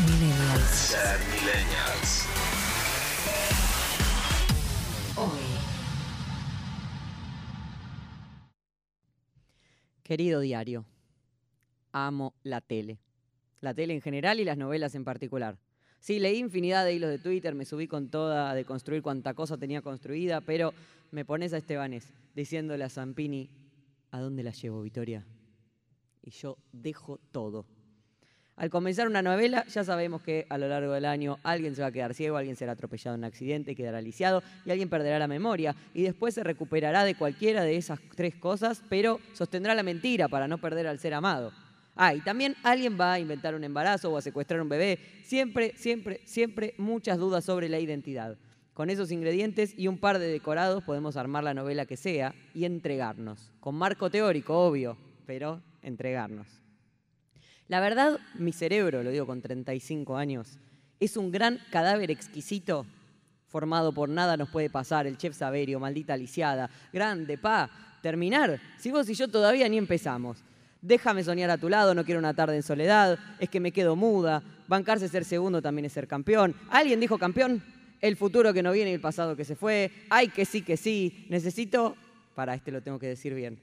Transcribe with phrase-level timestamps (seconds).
[0.00, 0.96] Millennials.
[10.02, 10.86] Querido diario,
[11.92, 12.98] amo la tele.
[13.60, 15.58] La tele en general y las novelas en particular.
[15.98, 19.58] Sí, leí infinidad de hilos de Twitter, me subí con toda de construir cuanta cosa
[19.58, 20.72] tenía construida, pero
[21.10, 23.50] me pones a Estebanes diciéndole a Zampini,
[24.10, 25.26] ¿a dónde la llevo, Victoria?
[26.22, 27.66] Y yo dejo todo.
[28.60, 31.88] Al comenzar una novela, ya sabemos que a lo largo del año alguien se va
[31.88, 35.28] a quedar ciego, alguien será atropellado en un accidente, quedará lisiado y alguien perderá la
[35.28, 35.74] memoria.
[35.94, 40.46] Y después se recuperará de cualquiera de esas tres cosas, pero sostendrá la mentira para
[40.46, 41.52] no perder al ser amado.
[41.96, 44.98] Ah, y también alguien va a inventar un embarazo o a secuestrar un bebé.
[45.24, 48.36] Siempre, siempre, siempre muchas dudas sobre la identidad.
[48.74, 52.66] Con esos ingredientes y un par de decorados podemos armar la novela que sea y
[52.66, 53.52] entregarnos.
[53.58, 56.59] Con marco teórico, obvio, pero entregarnos.
[57.70, 60.58] La verdad, mi cerebro, lo digo con 35 años,
[60.98, 62.84] es un gran cadáver exquisito
[63.46, 67.70] formado por nada nos puede pasar, el chef Saverio, maldita lisiada, grande, pa,
[68.02, 68.60] terminar.
[68.76, 70.38] Si vos y yo todavía ni empezamos.
[70.82, 73.94] Déjame soñar a tu lado, no quiero una tarde en soledad, es que me quedo
[73.94, 76.56] muda, bancarse ser segundo también es ser campeón.
[76.70, 77.62] ¿Alguien dijo campeón?
[78.00, 79.92] El futuro que no viene y el pasado que se fue.
[80.08, 81.24] Ay, que sí, que sí.
[81.28, 81.96] Necesito,
[82.34, 83.60] para este lo tengo que decir bien,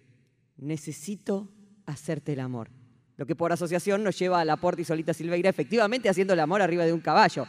[0.55, 1.49] necesito
[1.85, 2.69] hacerte el amor.
[3.17, 6.39] Lo que por asociación nos lleva a la Porta y Solita Silveira efectivamente haciendo el
[6.39, 7.47] amor arriba de un caballo.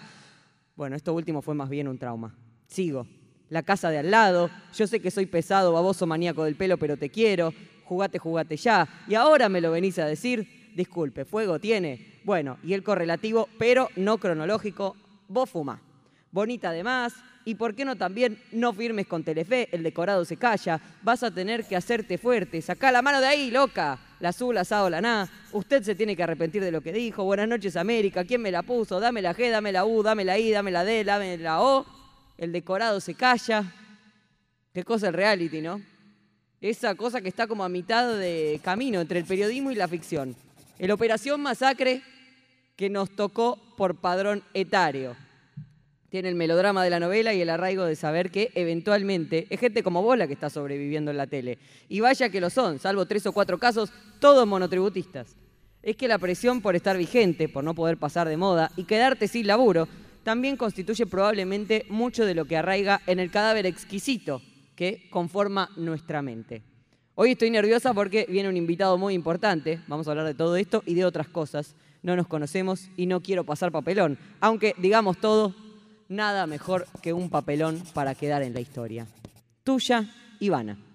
[0.75, 2.34] Bueno, esto último fue más bien un trauma.
[2.66, 3.06] Sigo.
[3.50, 6.97] La casa de al lado, yo sé que soy pesado, baboso, maníaco del pelo, pero
[6.97, 7.52] te quiero.
[7.84, 8.88] Jugate, jugate ya.
[9.06, 10.72] Y ahora me lo venís a decir.
[10.75, 12.20] Disculpe, fuego tiene.
[12.25, 14.97] Bueno, y el correlativo, pero no cronológico,
[15.28, 15.82] vos fumá.
[16.31, 20.79] Bonita además, y por qué no también no firmes con Telefe, el decorado se calla,
[21.03, 24.61] vas a tener que hacerte fuerte, sacá la mano de ahí, loca, la azul, la
[24.61, 28.25] asado, la na, usted se tiene que arrepentir de lo que dijo, buenas noches América,
[28.25, 29.01] ¿quién me la puso?
[29.01, 31.87] Dame la G, dame la U, dame la I, dame la D, dame la O,
[32.37, 33.65] el decorado se calla,
[34.75, 35.81] qué cosa el reality, ¿no?
[36.61, 40.37] Esa cosa que está como a mitad de camino entre el periodismo y la ficción.
[40.78, 42.03] El Operación Masacre
[42.77, 45.17] que nos tocó por padrón etario.
[46.10, 49.82] Tiene el melodrama de la novela y el arraigo de saber que eventualmente es gente
[49.82, 51.58] como vos la que está sobreviviendo en la tele.
[51.88, 55.36] Y vaya que lo son, salvo tres o cuatro casos, todos monotributistas.
[55.82, 59.28] Es que la presión por estar vigente, por no poder pasar de moda y quedarte
[59.28, 59.86] sin laburo,
[60.22, 64.40] también constituye probablemente mucho de lo que arraiga en el cadáver exquisito
[64.76, 66.62] que conforma nuestra mente.
[67.16, 70.82] Hoy estoy nerviosa porque viene un invitado muy importante, vamos a hablar de todo esto
[70.86, 71.75] y de otras cosas.
[72.02, 75.54] No nos conocemos y no quiero pasar papelón, aunque digamos todo,
[76.08, 79.06] nada mejor que un papelón para quedar en la historia.
[79.62, 80.04] Tuya,
[80.41, 80.88] Ivana.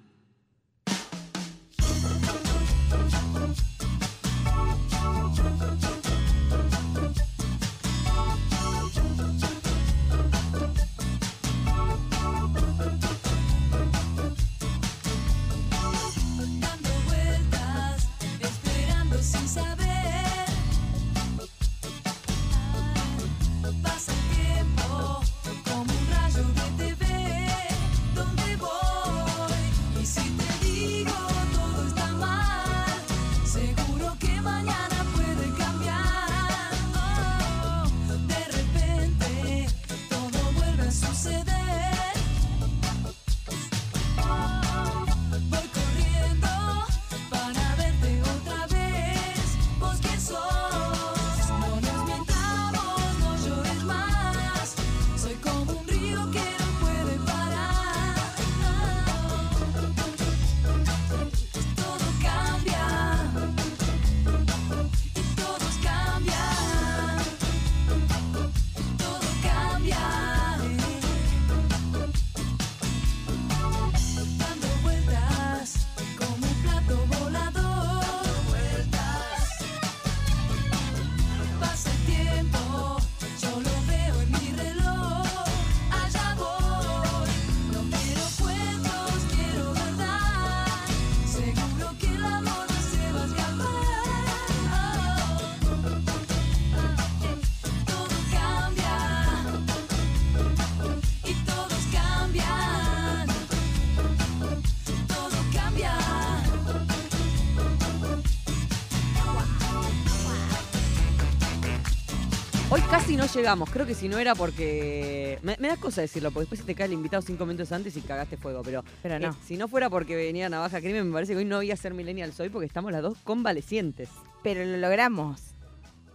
[113.24, 115.40] No llegamos, creo que si no era porque...
[115.44, 117.96] Me, me da cosa decirlo, porque después se te cae el invitado cinco minutos antes
[117.96, 118.84] y cagaste fuego, pero...
[119.02, 119.30] Pero no.
[119.30, 121.78] eh, si no fuera porque venía Navaja Crimen, me parece que hoy no voy a
[121.78, 124.10] ser millennial hoy porque estamos las dos convalecientes.
[124.44, 125.40] Pero lo logramos.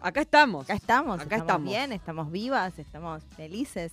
[0.03, 0.65] Acá estamos.
[0.67, 1.69] Acá estamos, Acá estamos, estamos.
[1.71, 3.93] bien, estamos vivas, estamos felices,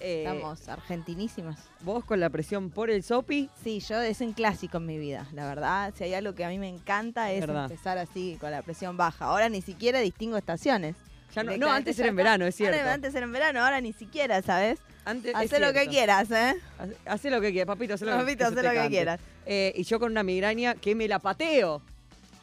[0.00, 1.58] Eh, estamos argentinísimas.
[1.82, 3.50] Vos con la presión por el sopi.
[3.62, 5.92] Sí, yo es un clásico en mi vida, la verdad.
[5.96, 9.26] Si hay algo que a mí me encanta es empezar así con la presión baja.
[9.26, 10.96] Ahora ni siquiera distingo estaciones.
[11.34, 12.22] Ya no, antes era en está.
[12.22, 12.88] verano, es cierto.
[12.88, 14.78] Antes era en verano, ahora ni siquiera, ¿sabes?
[15.04, 16.54] Antes, es Hacé lo que quieras, ¿eh?
[16.78, 19.20] Hace- Hacé lo que quieras, papito, hacé lo, Papito, que, hacé lo que quieras.
[19.46, 21.82] Eh, y yo con una migraña que me la pateo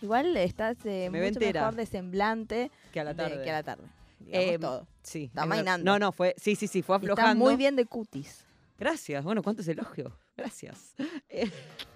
[0.03, 3.43] Igual estás eh, Me mucho mejor de semblante que a la de- tarde.
[3.43, 3.83] que a la tarde.
[4.19, 4.87] digamos Eh, todo.
[5.03, 5.23] Sí.
[5.25, 5.85] Está mainando.
[5.91, 6.33] No, no, fue.
[6.37, 7.43] Sí, sí, sí, fue Está aflojando.
[7.45, 8.43] muy bien de cutis.
[8.79, 9.23] Gracias.
[9.23, 10.11] Bueno, ¿cuántos elogios?
[10.35, 10.95] Gracias.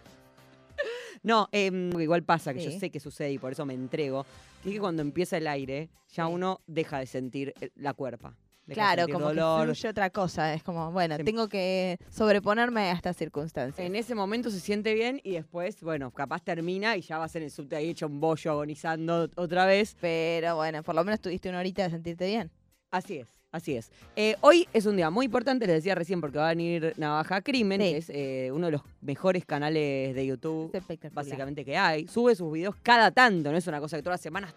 [1.26, 4.26] No, em, igual pasa que yo sé que sucede y por eso me entrego.
[4.64, 6.32] Y es que cuando empieza el aire, ya Sí.
[6.32, 8.36] uno deja de sentir la cuerpa.
[8.68, 9.60] Claro, como dolor.
[9.62, 10.54] que fluye otra cosa.
[10.56, 13.86] Es como, bueno, tengo que sobreponerme a estas circunstancias.
[13.86, 17.44] En ese momento se siente bien y después, bueno, capaz termina y ya vas en
[17.44, 19.96] el subte ahí hecho un bollo agonizando otra vez.
[20.02, 22.50] Pero bueno, por lo menos tuviste una horita de sentirte bien.
[22.90, 23.90] Así es, así es.
[24.16, 27.42] Eh, hoy es un día muy importante, les decía recién, porque va a venir Navaja
[27.42, 27.92] Crimen, Sí.
[27.92, 30.72] que es eh, uno de los mejores canales de YouTube,
[31.14, 32.08] básicamente, que hay.
[32.08, 34.54] Sube sus videos cada tanto, no es una cosa que todas las semanas,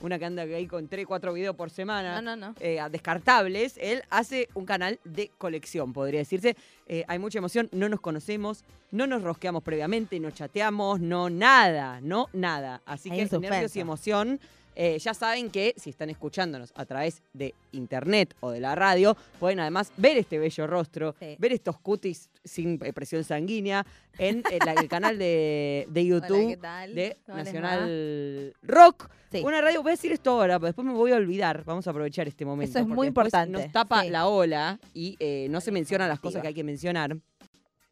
[0.00, 2.20] una que anda ahí con 3, 4 videos por semana.
[2.20, 2.54] No, no, no.
[2.60, 6.56] eh, descartables, él hace un canal de colección, podría decirse.
[6.86, 12.00] Eh, hay mucha emoción, no nos conocemos, no nos rosqueamos previamente, no chateamos, no nada,
[12.00, 12.80] no nada.
[12.86, 14.40] Así Hay que nervios y emoción.
[14.80, 19.16] Eh, ya saben que si están escuchándonos a través de internet o de la radio,
[19.40, 21.34] pueden además ver este bello rostro, Sí.
[21.40, 23.84] ver estos cutis sin eh, presión sanguínea
[24.18, 26.58] en el canal de, de YouTube
[26.94, 27.16] de.
[27.26, 29.10] Nacional Rock.
[29.30, 29.42] Sí.
[29.44, 31.64] Una radio, voy a decir esto ahora, pero después me voy a olvidar.
[31.64, 32.70] Vamos a aprovechar este momento.
[32.78, 34.10] Eso es muy importante, Nos tapa sí.
[34.10, 37.16] la ola y eh, no se mencionan las cosas que hay que mencionar.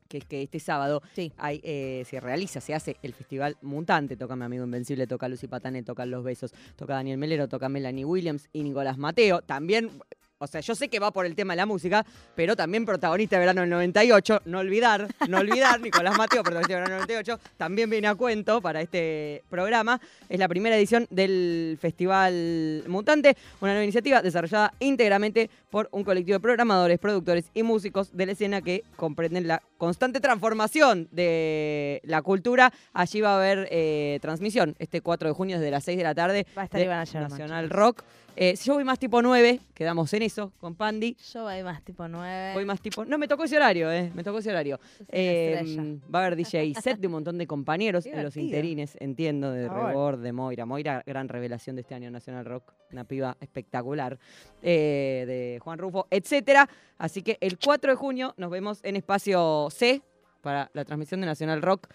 [0.09, 1.33] Que es que este sábado Sí.
[1.37, 4.17] hay, eh, se realiza, se hace el Festival Mutante.
[4.17, 8.05] Toca mi amigo Invencible, toca Lucy Patane, toca Los Besos, toca Daniel Melero, toca Melanie
[8.05, 9.43] Williams y Nicolás Mateo.
[9.43, 9.91] También,
[10.39, 12.05] o sea, yo sé que va por el tema de la música,
[12.35, 14.43] pero también protagonista de verano del 98.
[14.45, 18.61] No olvidar, no olvidar, Nicolás Mateo, protagonista de verano del 98, también viene a cuento
[18.61, 19.99] para este programa.
[20.29, 26.37] Es la primera edición del Festival Mutante, una nueva iniciativa desarrollada íntegramente por un colectivo
[26.37, 32.23] de programadores, productores y músicos de la escena que comprenden la constante transformación de la
[32.23, 32.73] cultura.
[32.93, 36.15] Allí va a haber eh, transmisión este 4 de junio desde las 6 de la
[36.15, 37.31] tarde Va a estar de Ivana Sherman.
[37.31, 38.03] Nacional Rock.
[38.39, 41.17] Eh, si yo voy más tipo 9, quedamos en eso con Pandy.
[41.33, 42.53] Yo voy más tipo 9.
[42.53, 43.07] Voy más tipo.
[43.07, 44.13] No, me tocó ese horario, ¿eh?
[44.15, 44.79] Me tocó ese horario.
[45.09, 49.53] Eh, va a haber DJ set de un montón de compañeros en los interines, entiendo,
[49.53, 49.69] de.
[49.69, 50.67] Rebord, de Moira.
[50.67, 54.19] Moira, gran revelación de este año Nacional Rock, una piba espectacular,
[54.63, 56.69] eh, de Juan Rufo, etcétera.
[56.99, 60.03] Así que el 4 de junio nos vemos en espacio C
[60.41, 61.89] para la transmisión de Nacional Rock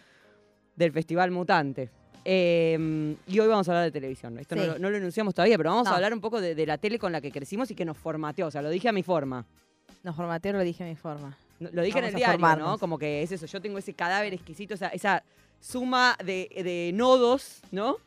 [0.76, 1.90] del Festival Mutante.
[2.24, 4.38] Eh, y hoy vamos a hablar de televisión.
[4.38, 6.66] Esto no, lo, no lo enunciamos todavía, pero vamos a hablar un poco de, de
[6.66, 8.48] la tele con la que crecimos y que nos formateó.
[8.48, 9.46] O sea, lo dije a mi forma.
[10.04, 11.38] No, formateo lo dije a mi forma.
[11.60, 12.78] No, Lo dije en el diario, ¿no?
[12.80, 13.46] Como que es eso.
[13.46, 15.24] Yo tengo ese cadáver exquisito, esa, esa
[15.60, 17.98] suma de, de nodos, ¿no?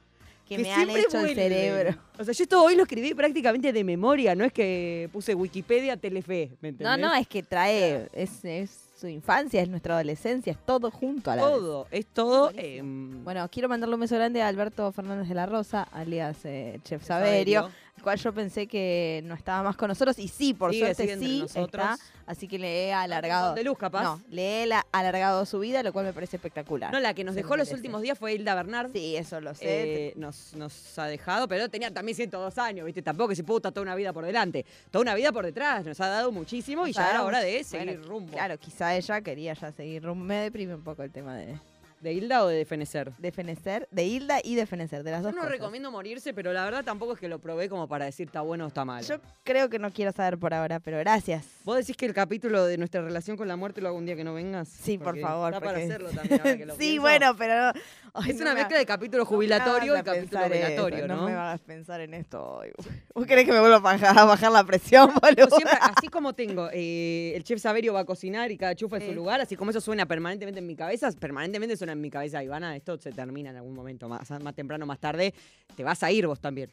[0.46, 1.96] Que, me han hecho el cerebro.
[2.19, 5.96] O sea, yo esto hoy lo escribí prácticamente de memoria, no es que puse Wikipedia,
[5.96, 6.99] Telefe, ¿me entendés?
[6.99, 11.31] No, no, es que trae, es, es su infancia, es nuestra adolescencia, es todo junto
[11.31, 11.52] a la vez.
[11.52, 12.52] todo, es todo.
[12.55, 16.79] Em, Bueno, quiero mandarle un beso grande a Alberto Fernández de la Rosa, alias eh,
[16.85, 20.72] Chef Saberio, el cual yo pensé que no estaba más con nosotros y sí, por
[20.72, 21.67] Sigue, suerte sigue sí nosotros.
[21.93, 21.96] está,
[22.27, 23.55] así que le he alargado.
[23.55, 24.03] De luz, capaz.
[24.03, 26.93] No, le he la- alargado su vida, lo cual me parece espectacular.
[26.93, 28.91] No, la que nos dejó los últimos días fue Hilda Bernard.
[28.93, 30.08] Sí, eso lo sé.
[30.08, 33.01] Eh, nos, nos ha dejado, pero tenía también 102 años, ¿viste?
[33.01, 34.67] Tampoco que se puta toda una vida por delante.
[34.91, 37.86] Toda una vida por detrás, nos ha dado muchísimo y ya era hora de seguir
[37.98, 38.32] bueno, rumbo.
[38.32, 40.24] Claro, quizá ella quería ya seguir rumbo.
[40.24, 41.56] Me deprime un poco el tema de,
[42.05, 43.13] ¿De Hilda o de Fenecer?
[43.17, 45.53] de fenecer, de Hilda y de fenecer, de las Yo dos no cosas.
[45.53, 48.67] recomiendo morirse, pero la verdad tampoco es que lo probé como para decir está bueno
[48.67, 49.03] o está mal.
[49.03, 51.46] Yo creo que no quiero saber por ahora, pero gracias.
[51.65, 54.17] ¿Vos decís que el capítulo de nuestra relación con la muerte lo hago un día
[54.17, 54.69] que no vengas?
[54.69, 55.55] Sí, por Porque favor.
[55.55, 57.01] Está para porque- hacerlo también, ahora que lo sí, pienso.
[57.01, 57.55] bueno, pero...
[57.69, 57.81] ay,
[58.29, 61.17] Es no una me mezcla de capítulo jubilatorio y capítulo eso, ¿no?
[61.17, 62.71] No me hagas pensar en esto hoy.
[63.13, 65.49] ¿Vos querés que me vuelva a bajar, a bajar la presión, boludo?
[65.49, 68.99] Yo siempre, así como tengo, eh, el chef Saberio va a cocinar y cada chufa
[68.99, 72.09] en su lugar, así como eso suena permanentemente en mi cabeza, permanentemente suena en mi
[72.09, 75.35] cabeza, Ivana, esto se termina en algún momento, más, más temprano, más tarde,
[75.75, 76.71] te vas a ir vos también.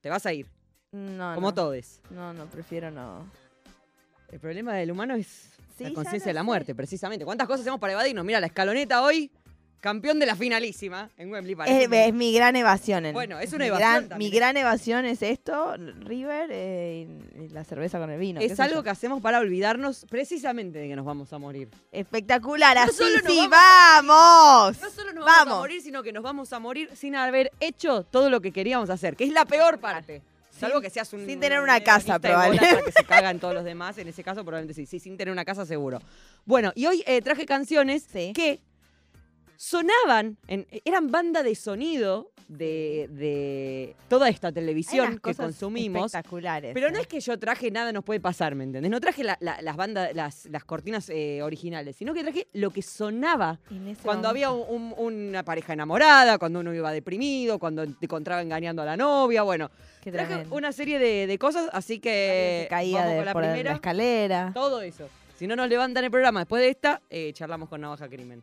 [0.00, 0.46] Te vas a ir,
[0.92, 1.54] No, como no.
[1.54, 2.00] todos.
[2.10, 3.26] No, no, prefiero no.
[4.30, 7.24] El problema del humano es Sí, la conciencia de la muerte, precisamente.
[7.24, 8.24] ¿Cuántas cosas hacemos para evadirnos?
[8.24, 9.28] Mira, la escaloneta hoy,
[9.84, 11.54] campeón de la finalísima en Wembley.
[11.66, 13.04] Es, es mi gran evasión.
[13.04, 17.06] en- Bueno, es una mi evasión gran- Mi gran evasión es esto, River eh,
[17.38, 18.40] y, la cerveza con el vino.
[18.40, 21.68] es algo que hacemos para olvidarnos precisamente de que nos vamos a morir.
[21.92, 24.80] Espectacular, No así solo nos sí, vamos vamos.
[24.80, 28.04] No solo nos vamos, a morir, sino que nos vamos a morir sin haber hecho
[28.04, 30.22] todo lo que queríamos hacer, que es la peor parte.
[30.50, 31.26] Salvo que seas un.
[31.26, 32.84] sin tener una un casa, probablemente.
[32.84, 33.98] que se cagan todos los demás.
[33.98, 34.86] En ese caso, probablemente sí.
[34.86, 36.00] Sí, sin tener una casa, seguro.
[36.46, 38.32] Bueno, y hoy eh, traje canciones Sí.
[38.34, 38.60] que
[39.56, 46.06] sonaban, en- eran banda de sonido de, de toda esta televisión que consumimos.
[46.06, 46.74] Espectaculares.
[46.74, 47.02] Pero no eh.
[47.02, 48.90] es que yo traje nada nos puede pasar, ¿me entendés?
[48.90, 52.70] No traje la- la- las bandas, las, las cortinas eh, originales, sino que traje lo
[52.70, 53.58] que sonaba
[54.02, 54.72] cuando había momento.
[54.72, 58.96] un- un- una pareja enamorada, cuando uno iba deprimido, cuando te encontraba engañando a la
[58.96, 59.70] novia, bueno.
[60.02, 63.42] Traje una serie de, de cosas, así que se caía vamos de, con la por
[63.42, 63.72] la primera.
[63.72, 64.50] escalera.
[64.52, 65.08] Todo eso.
[65.38, 68.42] Si no nos levantan el programa después de esta, eh, charlamos con Navaja Crimen.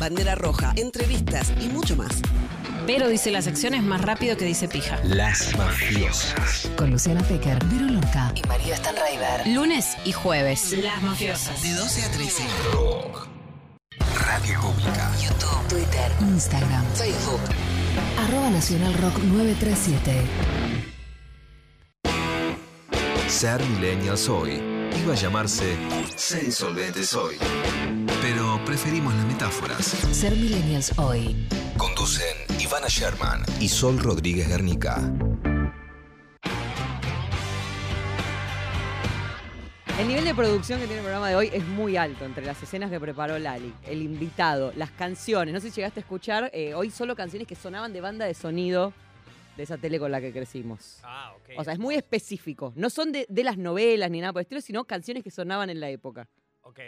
[0.00, 2.22] Bandera roja, entrevistas y mucho más.
[2.86, 4.98] Pero dice las secciones más rápido que dice pija.
[5.04, 6.68] Las mafiosas.
[6.76, 9.46] Con Luciana Pecker, Vero Lonca y María Stanraiver.
[9.46, 10.72] Lunes y jueves.
[10.82, 11.62] Las mafiosas.
[11.62, 12.42] De 12 a 13.
[12.72, 13.28] Rock.
[14.26, 15.12] Radio Pública.
[15.22, 17.40] YouTube, Twitter, Instagram, Facebook.
[18.18, 20.12] arroba Nacional Rock 937.
[23.28, 24.60] Ser millennials hoy
[25.02, 25.76] iba a llamarse
[26.16, 27.36] Ser insolventes hoy.
[28.70, 29.84] Preferimos las metáforas.
[29.84, 31.34] Ser millennials hoy.
[31.76, 35.12] Conducen Ivana Sherman y Sol Rodríguez Garnica.
[39.98, 42.62] El nivel de producción que tiene el programa de hoy es muy alto entre las
[42.62, 45.52] escenas que preparó Lali, el invitado, las canciones.
[45.52, 48.34] No sé si llegaste a escuchar, eh, hoy solo canciones que sonaban de banda de
[48.34, 48.92] sonido
[49.56, 51.00] de esa tele con la que crecimos.
[51.02, 51.58] Ah, ok.
[51.58, 52.72] O sea, es muy específico.
[52.76, 55.70] No son de, de las novelas ni nada por el estilo, sino canciones que sonaban
[55.70, 56.28] en la época.
[56.60, 56.78] Ok.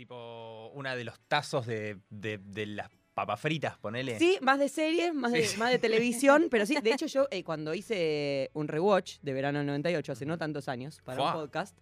[0.00, 4.18] Tipo, una de los tazos de, de, de las papas fritas, ponele.
[4.18, 5.58] Sí, más de series, más de, Sí.
[5.58, 9.58] más de televisión, pero sí, de hecho yo eh, cuando hice un rewatch de verano
[9.58, 11.34] del 98, hace no tantos años, para Fua.
[11.34, 11.76] un podcast,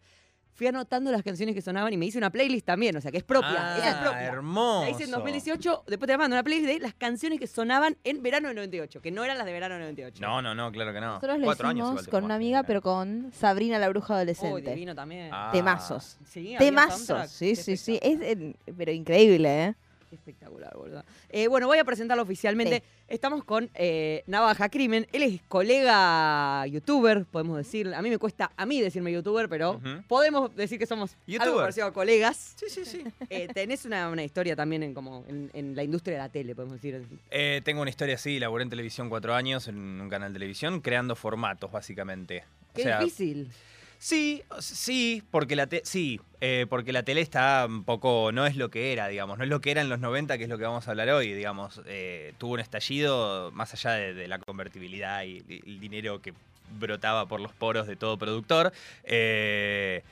[0.59, 3.19] fui anotando las canciones que sonaban y me hice una playlist también, o sea, que
[3.19, 3.55] es propia.
[3.57, 4.23] Ah, esa es propia.
[4.27, 4.83] hermoso.
[4.83, 8.21] La hice en 2018, después te mando una playlist de las canciones que sonaban en
[8.25, 10.21] verano del 98, que no eran las de verano del 98.
[10.21, 11.07] No, no, no, claro que no.
[11.15, 14.17] Nosotros lo Cuatro años hicimos te con una amiga, pero con Sabrina la bruja Oh,
[14.17, 14.71] adolescente.
[14.75, 15.31] divino también.
[15.33, 15.51] Ah.
[15.53, 16.19] Temazos.
[16.27, 18.01] Sí, Temazos, sí, sí, sí.
[18.03, 19.75] Es, eh, pero increíble, ¿eh?
[20.09, 21.05] Qué espectacular, boludo.
[21.29, 22.83] Eh, bueno, voy a presentarlo oficialmente.
[23.09, 25.07] Estamos con eh, Navaja Crimen.
[25.13, 27.95] Él es colega youtuber, podemos decir.
[27.95, 31.61] A mí me cuesta a mí decirme youtuber, pero podemos decir que somos algo Youtubers.
[31.61, 32.55] parecido a colegas.
[32.57, 33.05] Sí, sí, sí.
[33.31, 36.55] Eh, tenés una, una historia también en, como en, en la industria de la tele,
[36.55, 37.05] podemos decir.
[37.31, 40.81] Eh, tengo una historia así, laburé en televisión cuatro años, en un canal de televisión,
[40.81, 42.45] creando formatos, básicamente.
[42.75, 43.51] Qué o sea, difícil.
[43.99, 48.55] Sí, sí, porque la te- sí, eh, porque la tele está un poco, no es
[48.57, 50.57] lo que era, digamos, no es lo que era en los 90, que es lo
[50.57, 55.25] que vamos a hablar hoy, digamos, eh, tuvo un estallido más allá de, la convertibilidad
[55.25, 56.33] y, el dinero que
[56.79, 58.73] brotaba por los poros de todo productor.
[59.05, 60.03] eh,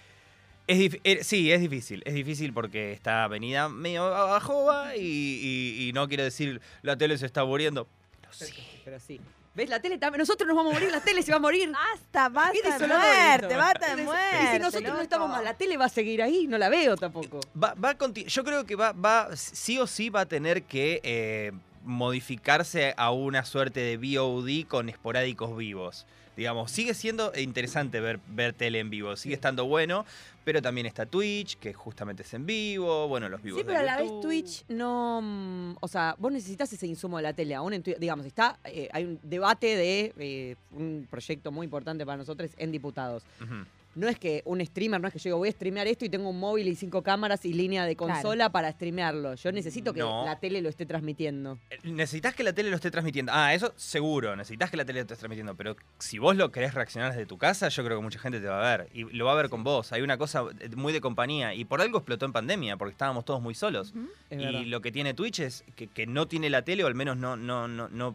[0.69, 6.25] eh, sí, es difícil, es difícil porque está venida medio abajo y, y- no quiero
[6.25, 7.87] decir la tele se está muriendo.
[8.33, 8.53] Sí.
[8.85, 9.21] Pero sí.
[9.57, 9.71] ¿Ves?
[9.71, 10.19] La tele también.
[10.19, 11.73] Nosotros nos vamos a morir, la tele se va a morir.
[11.73, 14.37] Basta, basta de muerte, basta de muerte.
[14.45, 16.47] Y si nosotros no estamos más, la tele va a seguir ahí.
[16.47, 17.41] No la veo tampoco.
[17.61, 21.53] Va, va yo creo que va, va, sí o sí va a tener que eh,
[21.85, 26.07] modificarse a una suerte de VOD con esporádicos vivos.
[26.37, 30.05] Digamos, sigue siendo interesante ver, ver tele en vivo, sigue estando bueno,
[30.47, 33.81] pero también está Twitch, que justamente es en vivo, bueno, los vivos Sí, de pero
[33.81, 34.21] a la vez.
[34.21, 35.21] Twitch no.
[35.21, 37.53] mm, O sea, vos necesitas ese insumo de la tele.
[37.57, 38.57] Aún en Twitch, digamos, está.
[38.65, 43.25] eh, hay un debate de eh, un proyecto muy importante para nosotros en diputados.
[43.43, 43.55] Ujú.
[43.97, 46.09] No es que un streamer, no es que yo digo, voy a streamear esto y
[46.11, 48.13] tengo un móvil y cinco cámaras y línea de Claro.
[48.13, 49.35] consola para streamearlo.
[49.35, 50.25] Yo necesito que No.
[50.25, 51.59] la tele lo esté transmitiendo.
[51.71, 53.33] Eh, Necesitas que la tele lo esté transmitiendo.
[53.35, 55.55] Ah, eso seguro, necesitas que la tele lo esté transmitiendo.
[55.57, 58.47] Pero si vos lo querés reaccionar desde tu casa, yo creo que mucha gente te
[58.47, 58.89] va a ver.
[58.93, 59.93] Y lo va a ver con vos.
[59.93, 61.55] Hay una cosa eh, muy de compañía.
[61.55, 63.95] Y por algo explotó en pandemia, porque estábamos todos muy solos.
[64.31, 64.61] Y verdad.
[64.67, 67.37] lo que tiene Twitch es que, que no tiene la tele, o al menos no,
[67.37, 68.15] no, no, no,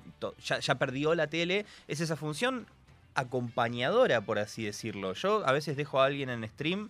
[0.62, 2.67] ya perdió la tele, es esa función
[3.15, 5.13] acompañadora, por así decirlo.
[5.13, 6.89] Yo a veces dejo a alguien en stream,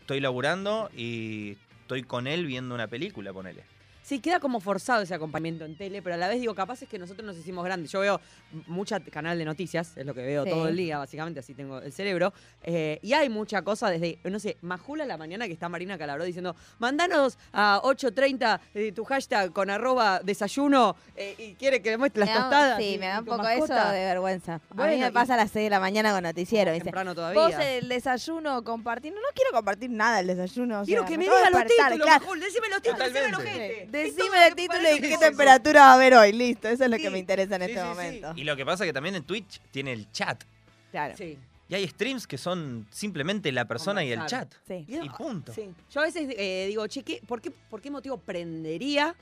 [0.00, 3.64] estoy laburando y estoy con él viendo una película, ponele.
[4.08, 6.88] Sí, queda como forzado ese acompañamiento en tele, pero a la vez digo, capaz es
[6.88, 7.92] que nosotros nos hicimos grandes.
[7.92, 8.18] Yo veo
[8.66, 10.50] mucha canal de noticias, es lo que veo Sí.
[10.50, 12.32] todo el día, básicamente, así tengo el cerebro.
[12.62, 15.98] eh, y hay mucha cosa desde, no sé, Majula a la mañana que está Marina
[15.98, 21.90] Calabró diciendo, mandanos a 8.30 eh, tu hashtag con arroba desayuno eh, y quiere que
[21.90, 22.78] le muestre las Me da- tostadas.
[22.78, 23.92] Sí, y- me da un poco eso mascota.
[23.92, 24.54] de vergüenza.
[24.54, 26.72] a Bueno, mí me y- pasa a las 6 de la mañana con noticiero.
[26.72, 27.40] Dice, Temprano todavía.
[27.42, 29.20] vos el desayuno compartiendo.
[29.20, 30.80] No quiero compartir nada el desayuno.
[30.80, 32.20] o Quiero sea, que me diga los títulos, claro.
[32.24, 33.88] Majul, decime los títulos, decime los gente.
[34.04, 36.32] Decime el título y qué temperatura va a haber hoy.
[36.32, 37.02] Listo, eso es lo Sí.
[37.02, 37.88] que me interesa en Sí, este sí, sí.
[37.88, 38.32] momento.
[38.36, 40.42] Y lo que pasa es que también en Twitch tiene el chat.
[40.90, 41.14] Claro.
[41.16, 41.38] Sí.
[41.70, 44.50] Y hay streams que son simplemente la persona y el chat.
[44.66, 44.86] Sí.
[44.88, 45.52] Y punto.
[45.52, 45.68] Sí.
[45.92, 49.14] Yo a veces eh, digo, che, ¿qué- por, qué, ¿por qué motivo prendería?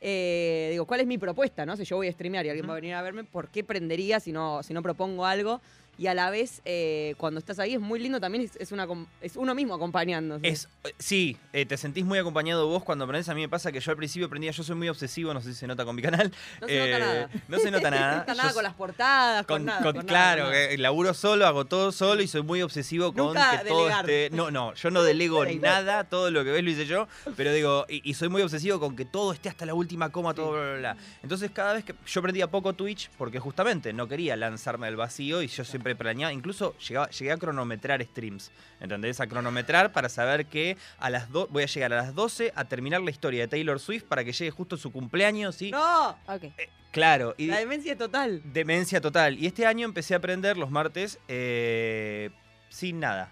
[0.00, 1.64] Eh, digo, ¿cuál es mi propuesta?
[1.64, 1.76] ¿no?
[1.76, 4.20] Si yo voy a streamear y alguien va a venir a verme, ¿por qué prendería
[4.20, 5.60] si no, si no propongo algo?
[5.96, 8.86] Y a la vez, eh, cuando estás ahí, es muy lindo también, es, es una,
[9.20, 10.46] es uno mismo acompañándose.
[10.48, 13.28] Es, sí, eh, te sentís muy acompañado vos cuando aprendes.
[13.28, 15.52] A mí me pasa que yo al principio aprendía, yo soy muy obsesivo, no sé
[15.52, 16.32] si se nota con mi canal.
[16.60, 17.30] No se nota Eh, nada.
[17.48, 18.12] No se nota nada.
[18.14, 19.82] No está Yo nada con las portadas, con, con- nada.
[19.82, 20.76] con- con nada, claro, nada.
[20.78, 24.30] laburo solo, hago todo solo y soy muy obsesivo con que todo esté.
[24.32, 27.86] No, no, yo no delego nada, todo lo que ves lo hice yo, pero digo,
[27.88, 30.60] y, y soy muy obsesivo con que todo esté hasta la última coma, todo, bla,
[30.62, 30.96] bla, bla.
[31.22, 35.42] Entonces, cada vez que yo aprendía poco Twitch, porque justamente no quería lanzarme al vacío
[35.42, 36.32] y yo siempre preplaneado.
[36.32, 38.50] Incluso llegaba- llegué a cronometrar streams.
[38.80, 39.20] ¿Entendés?
[39.20, 42.64] A cronometrar para saber que a las do- voy a llegar a las 12 a
[42.64, 45.54] terminar la historia de Taylor Swift para que llegue justo su cumpleaños.
[45.54, 45.70] ¿sí?
[45.70, 46.18] ¡No!
[46.26, 46.46] Ok.
[46.90, 47.34] Claro.
[47.38, 48.40] Y La demencia total.
[48.44, 49.38] demencia total.
[49.38, 52.30] Y este año empecé a aprender los martes eh,
[52.68, 53.30] sin nada.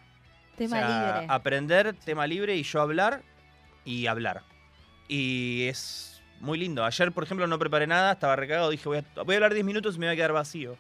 [0.57, 1.27] Tema O sea, libre.
[1.33, 3.23] Aprender tema libre y yo hablar
[3.85, 4.43] y hablar.
[5.09, 6.85] Y es muy lindo.
[6.85, 9.65] Ayer, por ejemplo, no preparé nada, estaba recagado, dije voy a, voy a hablar 10
[9.65, 10.77] minutos y me voy a quedar vacío.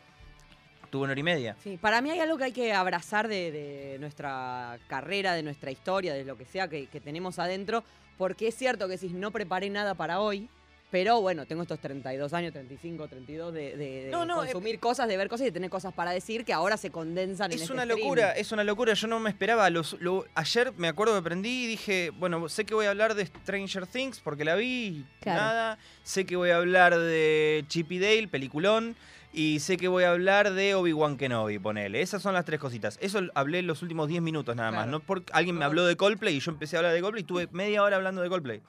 [0.92, 1.56] Tuve una hora y media.
[1.64, 5.70] Sí, para mí hay algo que hay que abrazar de, de nuestra carrera, de nuestra
[5.70, 7.82] historia, de lo que sea que, que tenemos adentro,
[8.18, 10.50] porque es cierto que si no preparé nada para hoy,
[10.90, 14.78] pero bueno, tengo estos 32 años, 35, 32 de, de- de No, no, eh, consumir
[14.80, 17.56] cosas, de ver cosas y de tener cosas para decir que ahora se condensan en
[17.56, 17.98] Es este una stream.
[17.98, 18.92] locura, es una locura.
[18.92, 19.70] Yo no me esperaba.
[19.70, 23.14] Los- lo- ayer me acuerdo que prendí y dije, bueno, sé que voy a hablar
[23.14, 25.40] de Stranger Things porque la vi, Claro.
[25.40, 25.78] nada.
[26.02, 28.94] Sé que voy a hablar de Chip y Dale, peliculón.
[29.32, 32.02] Y sé que voy a hablar de Obi-Wan Kenobi, ponele.
[32.02, 32.98] Esas son las tres cositas.
[33.00, 34.82] Eso hablé en los últimos 10 minutos nada más.
[34.84, 34.90] Claro.
[34.92, 37.26] No porque alguien me habló de Coldplay y yo empecé a hablar de Coldplay y
[37.26, 38.60] tuve media hora hablando de Coldplay.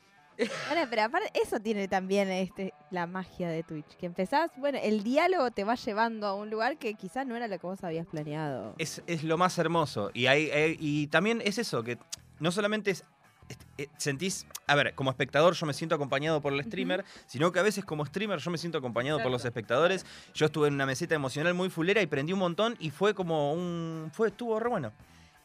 [0.67, 3.85] Bueno, pero aparte, eso tiene también este, la magia de Twitch.
[3.99, 7.47] Que empezás, bueno, el diálogo te va llevando a un lugar que quizás no era
[7.47, 8.73] lo que vos habías planeado.
[8.79, 10.09] Es, es lo más hermoso.
[10.13, 11.99] Y, hay, hay- y también es eso, que
[12.39, 13.05] no solamente es, eh,
[13.97, 17.63] sentís, a ver, como espectador yo me siento acompañado por el streamer, sino que a
[17.63, 20.05] veces como streamer yo me siento acompañado por los espectadores.
[20.33, 23.53] Yo estuve en una meseta emocional muy fulera y prendí un montón y fue como
[23.53, 24.09] un...
[24.13, 24.91] fue estuvo re bueno.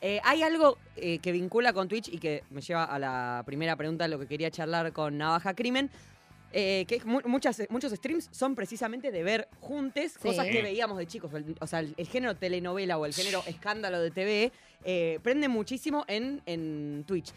[0.00, 3.74] Eh, hay algo eh, que vincula con Twitch y que me lleva a la primera
[3.74, 5.90] pregunta, lo que quería charlar con Navaja Crimen.
[6.52, 10.18] eh, que mu- muchas, muchos streams son precisamente de ver juntes Sí.
[10.28, 11.34] cosas que veíamos de chicos.
[11.34, 14.52] El- o sea, el, el género telenovela o el género escándalo de TV
[14.84, 17.32] eh, prende muchísimo en, en Twitch.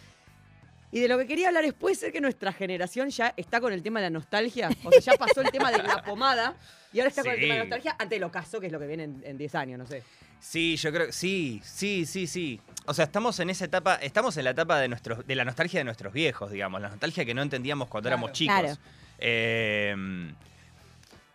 [0.92, 3.72] Y de lo que quería hablar es, ¿puede ser que nuestra generación ya está con
[3.72, 4.70] el tema de la nostalgia?
[4.84, 6.56] O sea, ya pasó el tema de la pomada
[6.92, 7.42] y ahora está con el Sí.
[7.44, 9.56] tema de la nostalgia ante el ocaso, que es lo que viene en en 10
[9.56, 10.04] años, no sé.
[10.40, 12.60] Sí, yo creo que sí, sí, sí, sí.
[12.88, 15.80] O sea, estamos en esa etapa, estamos en la etapa de nuestros, de la nostalgia
[15.80, 18.18] de nuestros viejos, digamos, la nostalgia que no entendíamos cuando Claro.
[18.18, 18.60] éramos chicos.
[18.60, 18.78] Claro.
[19.20, 20.34] Eh,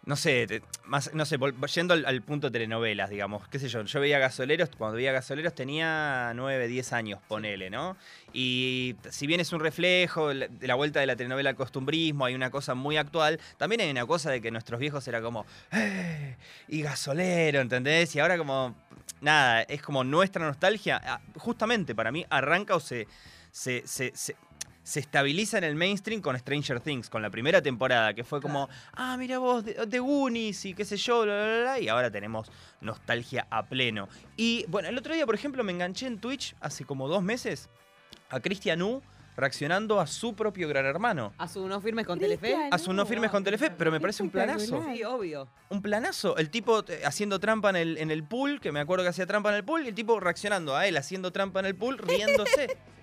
[0.06, 1.36] no sé, te- más, no sé,
[1.74, 5.52] yendo al, al punto telenovelas, digamos, qué sé yo, yo veía gasoleros, cuando veía gasoleros
[5.52, 7.96] tenía 9, 10 años, ponele, ¿no?
[8.32, 12.36] Y si bien es un reflejo de la- vuelta de la telenovela al costumbrismo, hay
[12.36, 16.36] una cosa muy actual, también hay una cosa de que nuestros viejos era como, ¡eh!
[16.68, 18.14] Y gasolero, ¿entendés?
[18.14, 18.76] Y ahora como,
[19.20, 23.08] nada, es como nuestra nostalgia, justamente para mí arranca o se,
[23.50, 24.36] se, se, se-
[24.86, 28.68] se estabiliza en el mainstream con Stranger Things, con la primera temporada, que fue como,
[28.92, 32.08] ah, mira vos, de, de Goonies y qué sé yo, bla, bla, bla, y ahora
[32.08, 34.08] tenemos nostalgia a pleno.
[34.36, 37.68] Y bueno, el otro día, por ejemplo, me enganché en Twitch hace como dos meses
[38.30, 39.02] a Cristian U
[39.36, 41.34] reaccionando a su propio gran hermano.
[41.36, 42.46] A su no firmes con Telefe.
[42.46, 42.72] Cristian.
[42.72, 44.84] A su no firmes con Telefe, pero me parece un planazo.
[44.94, 45.48] Sí, obvio.
[45.68, 46.36] Un planazo.
[46.36, 49.26] El tipo eh, haciendo trampa en el, en el pool, que me acuerdo que hacía
[49.26, 51.98] trampa en el pool, y el tipo reaccionando a él haciendo trampa en el pool,
[51.98, 52.78] riéndose.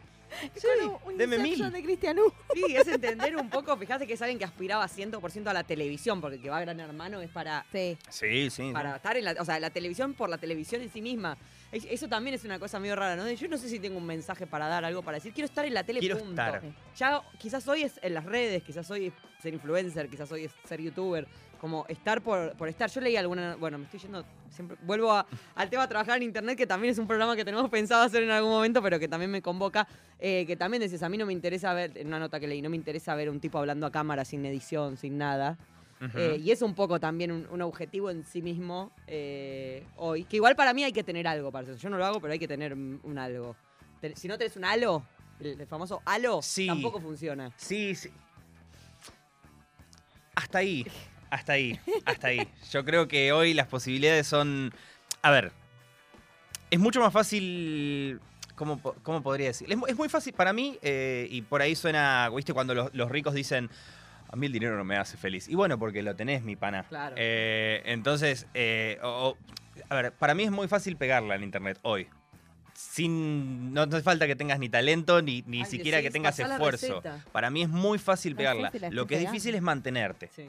[0.56, 0.68] Sí,
[1.04, 1.72] Con un deme mil.
[1.72, 2.34] de Cristian U.
[2.54, 6.22] Sí, es entender un poco, fíjate que es alguien que aspiraba 100% a la televisión,
[6.22, 7.98] porque el que va a Gran Hermano es para, Sí.
[8.10, 8.72] Sí, sí.
[8.74, 11.38] para estar en la, o sea, la televisión por la televisión en sí misma.
[11.72, 13.30] Es- Eso también es una cosa medio rara, ¿no?
[13.32, 15.34] Yo no sé si tengo un mensaje para dar, algo para decir.
[15.34, 16.32] Quiero estar en la tele, Quiero punto.
[16.42, 16.62] estar.
[16.96, 20.52] Ya quizás hoy es en las redes, quizás hoy es ser influencer, quizás hoy es
[20.68, 21.28] ser youtuber.
[21.64, 22.90] Como estar por, por estar.
[22.90, 23.56] Yo leí alguna.
[23.56, 24.26] Bueno, me estoy yendo.
[24.50, 27.46] Siempre, vuelvo a- al tema de trabajar en internet, que también es un programa que
[27.46, 29.88] tenemos pensado hacer en algún momento, pero que también me convoca.
[30.20, 32.62] eh, que también decís, a mí no me interesa ver, en una nota que leí,
[32.62, 35.58] no me interesa ver un tipo hablando a cámara sin edición, sin nada.
[36.16, 40.26] Eh, y es un poco también un, un objetivo en sí mismo eh, hoy.
[40.26, 41.78] Que igual para mí hay que tener algo para eso.
[41.78, 43.56] Yo no lo hago, pero hay que tener un, algo.
[44.16, 45.02] Si no tenés un halo,
[45.40, 46.68] el, el famoso halo, Sí.
[46.68, 47.54] tampoco funciona.
[47.56, 48.10] Sí, sí.
[50.36, 50.86] Hasta ahí,
[51.34, 52.48] hasta ahí, hasta ahí.
[52.72, 54.74] Yo creo que hoy las posibilidades son...
[55.22, 55.52] A ver,
[56.72, 58.20] es mucho más fácil...
[58.56, 59.70] ¿Cómo, cómo podría decir?
[59.72, 62.54] Es, mu- es muy fácil para mí, eh, y por ahí suena, ¿viste?
[62.54, 63.68] Cuando los, los ricos dicen,
[64.30, 65.48] a mí el dinero no me hace feliz.
[65.50, 66.84] Y bueno, porque lo tenés, mi pana.
[66.88, 67.16] Claro.
[67.18, 69.38] Eh, entonces, eh, o- o-
[69.90, 72.08] a ver, para mí es muy fácil pegarla en internet hoy.
[72.76, 76.38] Sin, no, no hace falta que tengas ni talento ni, ni Ay, siquiera que tengas
[76.38, 77.02] esfuerzo.
[77.32, 78.72] Para mí es muy fácil pegarla.
[78.92, 80.30] Lo que es difícil es mantenerte.
[80.36, 80.48] Sí.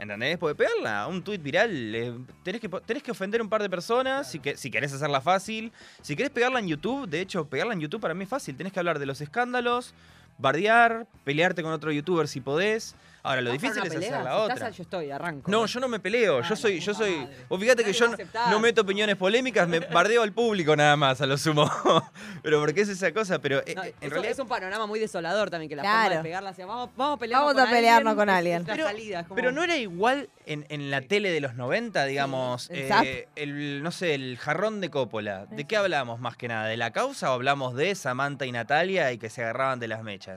[0.00, 0.38] ¿Entendés?
[0.38, 4.30] Porque pegarla, un tuit viral, eh, tenés, que, tenés que ofender un par de personas
[4.30, 5.70] si, que, si querés hacerla fácil.
[6.00, 8.56] Si querés pegarla en YouTube, de hecho, pegarla en YouTube para mí es fácil.
[8.56, 9.92] Tenés que hablar de los escándalos,
[10.40, 14.08] bardear, pelearte con otro youtuber si podés, Ahora, lo ¿Vamos a difícil es pelea?
[14.14, 14.66] hacer la Si estás otra.
[14.68, 15.50] ahí, yo estoy, arranco.
[15.50, 17.16] No, yo no me peleo, Ah, yo la soy, yo soy.
[17.18, 17.36] madre.
[17.50, 20.74] Vos fíjate que Nadie yo va a no, meto opiniones polémicas, me bardeo al público
[20.74, 21.70] nada más, a lo sumo.
[22.42, 24.32] pero porque es esa cosa, pero eh, No, eh, en realidad.
[24.32, 26.02] es un panorama muy desolador también, que la Claro.
[26.04, 28.64] forma de pegarla hacia vamos, vamos a pelearnos Vamos con a pelearnos alguien, con alguien.
[28.64, 31.06] Pero- salida, como- Pero no era igual en, en la Sí.
[31.08, 35.44] tele de los 90, digamos, el eh, el, no sé, el jarrón de Coppola.
[35.44, 36.66] ¿De qué hablamos más que nada?
[36.68, 40.02] ¿De la causa o hablamos de Samantha y Natalia y que se agarraban de las
[40.02, 40.29] mechas?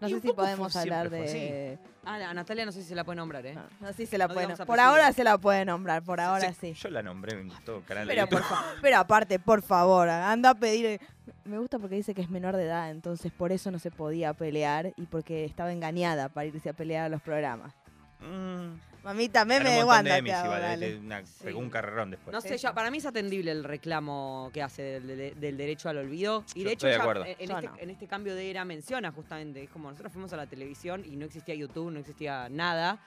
[0.00, 1.78] No Y sé si podemos hablar de.
[2.04, 3.54] Ah, a Natalia no sé si se la puede nombrar, ¿eh?
[3.54, 4.46] No, no sé si se la No puede.
[4.48, 6.72] digamos Por ahora se la puede nombrar, por ahora sí.
[6.74, 8.42] Yo la nombré en todo canal de Pero, YouTube.
[8.48, 11.00] por pero aparte, por favor, anda a pedir.
[11.44, 14.32] Me gusta porque dice que es menor de edad, entonces por eso no se podía
[14.34, 17.72] pelear y porque estaba engañada para irse a pelear a los programas.
[18.18, 18.72] Mm,
[19.04, 20.16] Mamita, meme un de de Wanda.
[20.18, 20.90] Emmys te hago, eh, dale.
[20.92, 21.32] de una- Sí.
[21.44, 22.32] pegó un carrerón después.
[22.32, 25.88] No sé, ya, para mí es atendible el reclamo que hace del, del- del derecho
[25.88, 26.44] al olvido.
[26.54, 27.24] Y Yo de hecho, estoy de ya acuerdo.
[27.24, 27.76] en, en Yo este, no.
[27.78, 31.16] en este cambio de era menciona justamente, es como nosotros fuimos a la televisión y
[31.16, 33.00] no existía YouTube, no existía nada.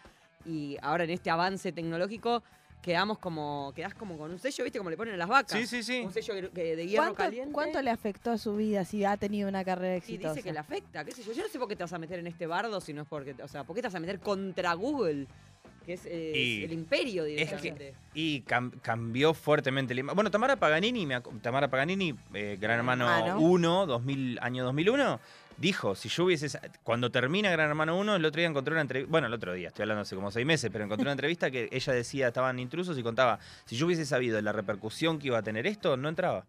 [0.46, 2.44] Y ahora en este avance tecnológico
[2.82, 4.78] quedamos como, quedás como con un sello, ¿viste?
[4.78, 5.58] Como le ponen a las vacas.
[5.60, 6.02] Sí, sí, sí.
[6.06, 7.52] Un sello que- que de hierro ¿Cuánto, caliente.
[7.54, 10.34] cuánto le afectó a su vida si ha tenido una carrera Y exitosa?
[10.34, 11.32] dice que le afecta, qué sé yo.
[11.32, 13.08] Yo no sé por qué te vas a meter en este bardo si no es
[13.08, 15.26] porque, o sea, ¿por qué te vas a meter contra Google?
[15.86, 17.94] Que es, eh, Y el imperio es que- directamente.
[18.14, 23.40] Y cam- cambió fuertemente el Bueno, Tamara Paganini, me Tamara Paganini, eh, Gran Hermano Hermano.
[23.40, 25.20] 1, 2000, año 2001,
[25.58, 26.60] dijo, si yo hubiese...
[26.84, 29.12] Cuando termina Gran Hermano 1, el otro día encontré una entrevista...
[29.12, 31.70] Bueno, el otro día, estoy hablando hace como seis meses, pero encontré una entrevista que
[31.72, 35.44] ella decía, estaban intrusos y contaba, si yo hubiese sabido la repercusión que iba a
[35.44, 36.46] tener esto, no entraba.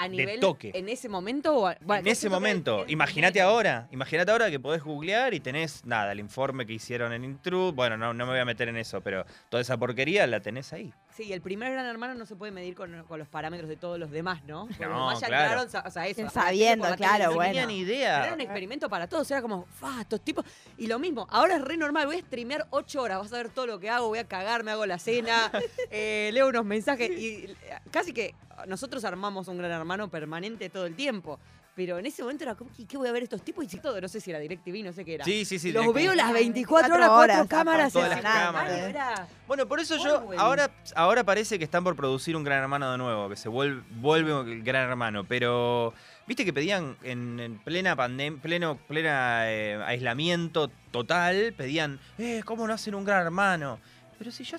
[0.00, 0.70] A nivel toque.
[0.74, 4.82] en ese momento o a- bueno, en ese momento, imagínate ahora, imagínate ahora que podés
[4.82, 8.40] googlear y tenés, nada, el informe que hicieron en Intrude, bueno, no, no me voy
[8.40, 10.92] a meter en eso, pero toda esa porquería la tenés ahí.
[11.16, 13.98] Sí, el primer gran hermano no se puede medir con, con los parámetros de todos
[13.98, 14.66] los demás, ¿no?
[14.66, 15.62] Porque los No, demás ya claro.
[15.62, 16.30] o sea, eso.
[16.30, 17.50] Sabiendo, claro, no bueno.
[17.52, 18.24] tenía ni Pero idea.
[18.24, 20.44] Era un experimento para todos, era como, fa, estos tipos.
[20.78, 23.48] Y lo mismo, ahora es re normal, voy a streamear ocho horas, vas a ver
[23.50, 25.50] todo lo que hago, voy a cagar, me hago la cena,
[25.90, 27.56] eh, leo unos mensajes y eh,
[27.90, 28.34] casi que
[28.66, 31.38] nosotros armamos un gran hermano permanente todo el tiempo.
[31.80, 33.64] Pero en ese momento era como, ¿y qué voy a ver estos tipos?
[33.64, 35.24] Y si todo, no sé si era DirecTV, no sé qué era.
[35.24, 35.72] Sí, sí, sí.
[35.72, 37.92] Los veo las 24 Cuatro horas, cuatro horas, cámaras.
[37.94, 38.70] todas las cámaras.
[38.70, 40.38] Ay, era- Bueno, por eso yo, Orwell.
[40.38, 43.82] ahora, ahora parece que están por producir un Gran Hermano de nuevo, que se vuelve,
[43.92, 45.94] vuelve el Gran Hermano, pero
[46.26, 52.66] viste que pedían en, en plena pandemia, pleno plena eh, aislamiento total, pedían, eh, ¿cómo
[52.66, 53.78] no hacen un Gran Hermano?
[54.18, 54.58] Pero si ya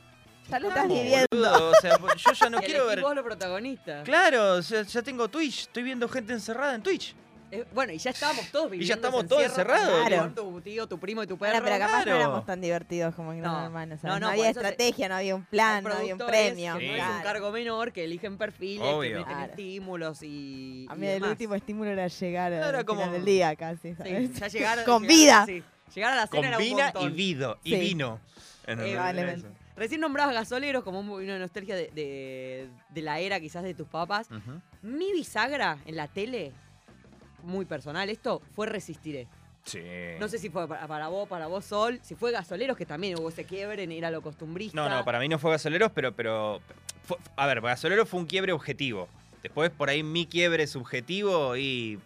[0.50, 1.28] Ya lo estás estamos, viviendo.
[1.32, 3.02] boludo, o sea, yo ya no y quiero ver...
[3.02, 4.04] vos los protagonistas.
[4.04, 7.16] Claro, o sea, ya tengo Twitch, estoy viendo gente encerrada en Twitch.
[7.54, 8.86] Eh, bueno, y ya estábamos todos viviendo.
[8.86, 10.08] Y ya estamos todos encerrados.
[10.08, 10.32] Claro.
[10.34, 11.52] Tu tío, tu primo y tu perro.
[11.52, 12.12] Bueno, pero capaz claro.
[12.12, 13.98] no éramos tan divertidos como en Gran No, Hermano.
[14.02, 14.10] no.
[14.10, 16.78] No, no, había eso se- estrategia, no había un plan, no había un premio.
[16.78, 17.12] Que no claro.
[17.12, 19.10] es un cargo menor, que eligen perfiles, Obvio.
[19.12, 19.50] que meten Claro.
[19.52, 20.88] estímulos y.
[20.90, 21.30] A y mí el demás.
[21.32, 24.30] último estímulo era llegar al como- final del día casi, ¿sabes?
[24.34, 25.46] Sí, ya llegar, Con llegar- vida.
[25.48, 27.16] sí, llegar a la cena Con era un vina y montón.
[27.18, 27.80] vido, y Sí.
[27.82, 28.20] vino.
[28.66, 29.48] En el- Eh, eso.
[29.82, 33.88] Recién nombrabas gasoleros como un- una nostalgia de, de- de la era quizás de tus
[33.88, 34.30] papás.
[34.84, 36.52] Mi bisagra en la tele,
[37.42, 39.28] muy personal esto, fue Resistiré.
[39.64, 39.82] Sí.
[40.20, 43.18] No sé si fue para, para vos, para vos Sol, si fue Gasoleros, que también
[43.20, 44.76] hubo ese quiebre en ir a lo costumbrista.
[44.76, 46.62] No, no, para mí no fue Gasoleros, pero, pero
[47.04, 49.10] fue- a ver, Gasoleros fue un quiebre objetivo.
[49.42, 51.98] Después por ahí mi quiebre subjetivo y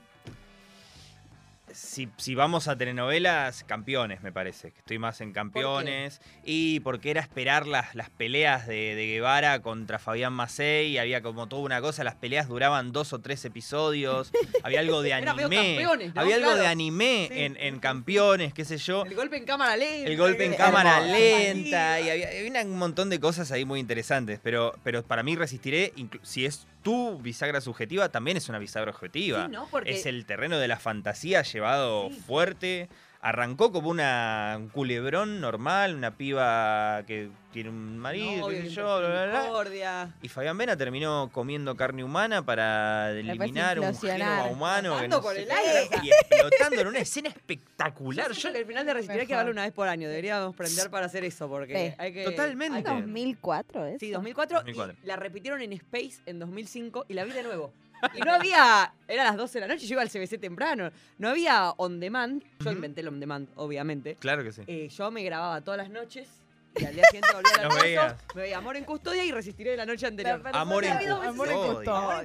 [1.75, 4.71] si, si vamos a telenovelas, campeones, me parece.
[4.71, 6.21] que Estoy más en campeones.
[6.43, 10.97] Y porque era esperar las, las peleas de, de Guevara contra Fabián Macei.
[10.97, 14.31] Había como toda una cosa, las peleas duraban dos o tres episodios.
[14.63, 15.83] Había algo de anime.
[15.83, 16.21] ¿no?
[16.21, 16.95] Había algo de anime
[17.29, 19.05] Sí, en, en campeones, qué sé yo.
[19.05, 20.09] El golpe en cámara lenta.
[20.09, 21.13] El golpe en cámara hermoso.
[21.13, 25.35] lenta y había, había un montón de cosas ahí muy interesantes, pero, pero para mí
[25.35, 29.48] resistiré, si es tu bisagra subjetiva, también es una bisagra objetiva.
[29.48, 29.67] Sí, ¿no?
[29.71, 32.19] Porque Es el terreno de la fantasía llevado Sí.
[32.28, 32.88] fuerte.
[33.29, 38.99] Arrancó como una, un culebrón normal, una piba que tiene un marido, qué sé yo,
[38.99, 40.13] bla, bla.
[40.21, 44.99] Y Fabián Vena terminó comiendo carne humana para eliminar un genoma humano.
[45.01, 45.89] que no por sé el aire.
[46.03, 48.31] Y explotando en una escena espectacular.
[48.31, 50.07] Yo Yo- el final de Resistiré hay que darle una vez por año.
[50.07, 51.95] Deberíamos prender para hacer eso, porque Sí.
[51.97, 52.25] hay que...
[52.25, 52.77] Totalmente.
[52.77, 53.99] hay que- 2004, ¿es?
[53.99, 54.97] Sí, 2004, 2004.
[55.01, 57.73] y la repitieron en Space en 2005 y la vi de nuevo.
[58.13, 61.29] Y no había, era las 12 de la noche, yo iba al CBC temprano, no
[61.29, 64.15] había on demand, yo inventé el on demand, obviamente.
[64.15, 64.62] Claro que sí.
[64.67, 66.29] Eh, yo me grababa todas las noches
[66.77, 68.15] y al día siguiente volvía al Los veías.
[68.36, 70.41] me veía Amor en Custodia y Resistiré de la noche anterior.
[70.43, 71.27] Pero- Amor en dos veces.
[71.29, 71.75] Amor en custodia.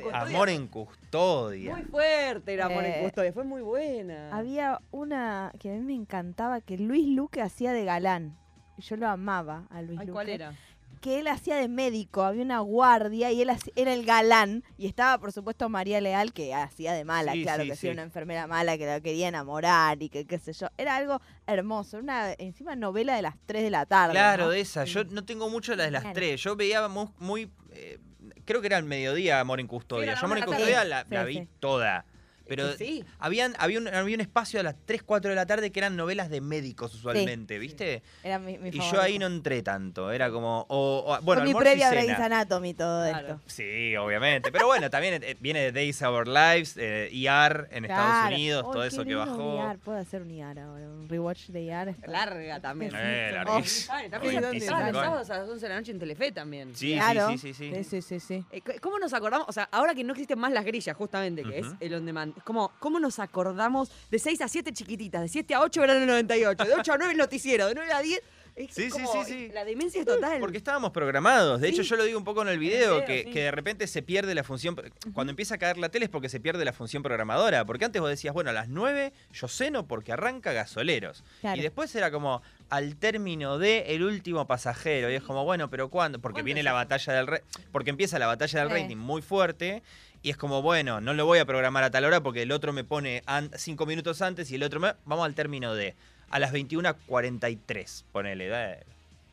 [0.01, 0.21] custodia.
[0.21, 1.71] Amor en custodia.
[1.77, 4.37] Muy fuerte era Amor en Eh, Custodia, fue muy buena.
[4.37, 8.37] Había una que a mí me encantaba que Luis Luque hacía de galán.
[8.77, 10.13] Y Yo lo amaba a Luis Ay, Luque.
[10.15, 10.53] ¿Cuál era?
[11.01, 15.19] Que él hacía de médico, había una guardia y él era el galán y estaba
[15.19, 17.95] por supuesto María Leal que hacía de mala, Sí, claro, sí, que hacía sí.
[17.95, 21.99] una enfermera mala que la quería enamorar y que qué sé yo, era algo hermoso,
[21.99, 24.13] una encima novela de las 3 de la tarde.
[24.13, 24.51] Claro, ¿no?
[24.51, 24.85] de esa.
[24.85, 26.15] Yo no tengo mucho la de las Claro.
[26.15, 26.41] tres.
[26.43, 27.09] Yo veía muy.
[27.19, 27.99] muy, eh,
[28.45, 30.15] creo que era el mediodía Amor en Custodia.
[30.15, 31.29] Yo Amor en Custodia la, Sí, la sí.
[31.41, 32.05] vi toda.
[32.51, 33.05] Pero sí.
[33.21, 35.95] habían, había, un, había un espacio a las 3, 4 de la tarde que eran
[35.97, 38.03] novelas de médicos usualmente, ¿viste?
[38.25, 40.11] Era mi, mi Y yo ahí no entré tanto.
[40.11, 40.67] Era como.
[40.69, 42.19] O, o- bueno, Fue mi previa Grey's.
[42.19, 43.29] Anatomy todo Claro.
[43.29, 43.41] esto.
[43.47, 44.51] Sí, obviamente.
[44.51, 48.33] Pero bueno, también eh, viene de Days of Our Lives, eh, ER en Estados.
[48.33, 49.57] Unidos, todo qué eso que bajó.
[49.57, 51.89] IAR, Puedo hacer un IAR ahora, un rewatch de IAR.
[51.89, 52.93] está- Larga también.
[52.95, 53.63] Eh, Oh,
[54.11, 54.61] también los sí.
[54.61, 56.75] sábados a las 11 de la noche en Telefe también.
[56.75, 57.29] Sí, Claro.
[57.31, 58.03] sí, sí, sí, sí.
[58.03, 58.45] Sí, sí.
[58.51, 59.47] Eh, ¿Cómo nos acordamos?
[59.49, 61.71] O sea, ahora que no existen más las grillas, justamente, que Ujú.
[61.71, 65.55] es el on demand, como, ¿cómo nos acordamos de 6 a 7 chiquititas, de 7
[65.55, 68.21] a 8 verano 98, de 8 a 9 el noticiero, de 9 a 10?
[68.57, 69.51] Es Sí, sí, como, sí, sí.
[69.55, 70.41] La demencia es total.
[70.41, 71.61] Porque estábamos programados.
[71.61, 71.89] De hecho, Sí.
[71.91, 73.31] yo lo digo un poco en el video, video, que, sí.
[73.31, 74.75] que de repente se pierde la función.
[75.15, 77.65] Cuando empieza a caer la tele es porque se pierde la función programadora.
[77.65, 81.23] Porque antes vos decías, bueno, a las 9 yo ceno porque arranca gasoleros.
[81.41, 81.59] Claro.
[81.59, 85.11] Y después era como al término de el último pasajero.
[85.11, 86.19] Y es como, bueno, pero ¿cuándo?
[86.19, 88.83] Porque ¿Cuándo viene la batalla del re- Porque empieza la batalla del Sí.
[88.83, 89.83] rating muy fuerte.
[90.23, 92.73] Y es como, bueno, no lo voy a programar a tal hora porque el otro
[92.73, 93.23] me pone
[93.57, 94.93] cinco minutos antes y el otro me.
[95.07, 95.95] Vamos al término de.
[96.31, 98.49] A las 21.43, ponele.
[98.49, 98.79] da-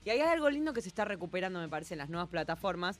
[0.05, 2.99] Y hay algo lindo que se está recuperando, me parece, en las nuevas plataformas,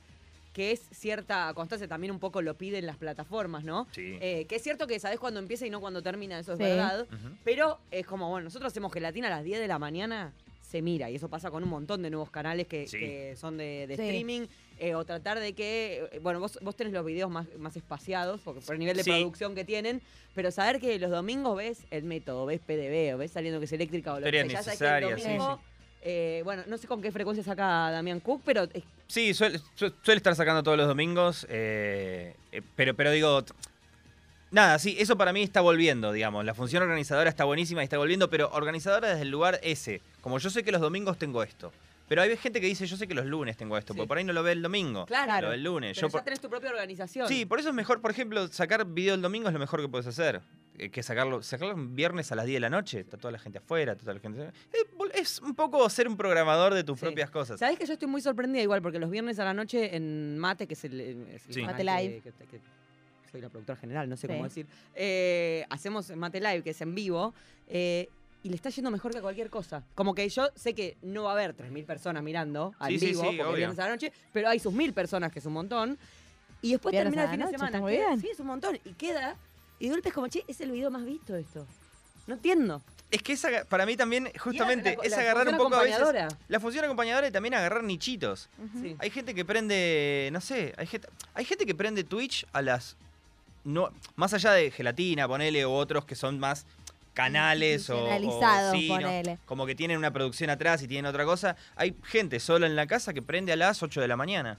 [0.52, 3.86] que es cierta constancia, también un poco lo piden las plataformas, ¿no?
[3.92, 4.18] Sí.
[4.20, 6.64] Eh, que es cierto que sabes cuándo empieza y no cuando termina, eso es Sí.
[6.64, 7.06] verdad.
[7.44, 11.10] Pero es como, bueno, nosotros hacemos gelatina a las 10 de la mañana, se mira.
[11.10, 12.98] Y eso pasa con un montón de nuevos canales que, Sí.
[12.98, 14.02] que son de, de Sí.
[14.02, 14.46] streaming.
[14.78, 18.40] Eh, o tratar de que, eh, bueno, vos, vos tenés los videos más, más espaciados,
[18.42, 19.10] porque por el nivel de Sí.
[19.10, 20.00] producción que tienen,
[20.34, 23.72] pero saber que los domingos ves el método, ves PDB, o ves saliendo que es
[23.72, 25.60] eléctrica o lo que sea, ya sabes que el necesarias, sí, domingo,
[26.02, 28.68] eh, bueno, no sé con qué frecuencia saca Damián Cook, pero
[29.08, 32.36] Sí, suele, su- suele estar sacando todos los domingos, eh,
[32.76, 33.42] pero, pero digo,
[34.50, 36.44] nada, sí, eso para mí está volviendo, digamos.
[36.44, 40.00] La función organizadora está buenísima y está volviendo, pero organizadora desde el lugar ese.
[40.20, 41.72] Como yo sé que los domingos tengo esto.
[42.08, 43.96] Pero hay gente que dice, yo sé que los lunes tengo esto, Sí.
[43.98, 45.04] porque por ahí no lo ve el domingo.
[45.06, 45.42] Claro.
[45.42, 45.96] Lo ve el lunes.
[45.96, 47.28] pero Yo ya por- tenés tu propia organización.
[47.28, 49.88] Sí, por eso es mejor, por ejemplo, sacar video el domingo es lo mejor que
[49.88, 50.40] puedes hacer.
[50.80, 53.00] eh, Que sacarlo, sacarlo un viernes a las 10 de la noche.
[53.00, 54.42] Está toda la gente afuera, está toda la gente.
[54.72, 57.04] Eh, Es un poco ser un programador de tus Sí.
[57.06, 57.58] propias cosas.
[57.58, 60.68] Sabés que yo estoy muy sorprendida igual, porque los viernes a la noche en Mate,
[60.68, 61.60] que es el, es el Sí.
[61.62, 62.20] canal Mate que- Live.
[62.22, 62.60] que- que-
[63.32, 64.32] soy la productora general, no sé Sí.
[64.32, 64.66] cómo decir.
[64.94, 67.34] eh, hacemos Mate Live, que es en vivo,
[67.66, 68.08] eh,
[68.42, 69.82] y le está yendo mejor que cualquier cosa.
[69.94, 73.06] Como que yo sé que no va a haber 3.000 personas mirando al Sí, sí,
[73.06, 73.56] vivo, sí, porque obvio.
[73.56, 75.98] viernes a la noche, pero hay sus 1.000 personas, que es un montón.
[76.62, 77.68] Y después Viernes termina a el la fin de noche, semana.
[77.68, 78.20] está muy queda- bien.
[78.20, 78.78] Sí, es un montón.
[78.84, 79.36] Y queda,
[79.78, 81.66] y de golpe es como, che, es el video más visto esto.
[82.26, 82.82] No entiendo.
[83.10, 85.84] Es que esa, para mí también, justamente, la- es la agarrar un función poco a
[85.84, 85.96] veces.
[86.00, 86.38] acompañadora.
[86.48, 88.48] La función acompañadora y también agarrar nichitos.
[88.82, 88.96] Sí.
[88.98, 92.96] Hay gente que prende, no sé, hay gente, hay gente que prende Twitch a las.
[93.64, 96.66] No, más allá de gelatina, ponele, o otros que son más
[97.22, 99.38] canales o, o sí, ¿no?
[99.44, 101.56] como que tienen una producción atrás y tienen otra cosa.
[101.74, 104.56] Hay gente sola en la casa que prende a las 8 de la mañana.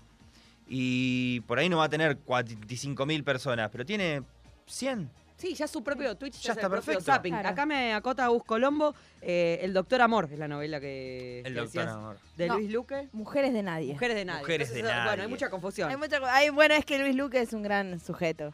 [0.67, 4.24] Y por ahí no va a tener 45 mil personas, pero tiene
[4.67, 5.10] 100.
[5.38, 7.02] Sí, ya su propio Twitch Ya ya, es está perfecto.
[7.02, 7.32] zapping.
[7.34, 7.48] Claro.
[7.50, 11.60] Acá me acota Gus Colombo, eh, El Doctor Amor, es la novela que, El que
[11.62, 12.17] doctor decías, Amor.
[12.36, 12.56] de No.
[12.58, 13.08] Luis Luque.
[13.13, 13.93] Mujeres de nadie.
[13.93, 14.39] Mujeres de nadie.
[14.41, 15.22] Mujeres de Entonces, Bueno, nadie.
[15.24, 15.89] hay mucha confusión.
[15.89, 18.54] Hay mucha co- hay- bueno, es que Luis Luque es un gran sujeto.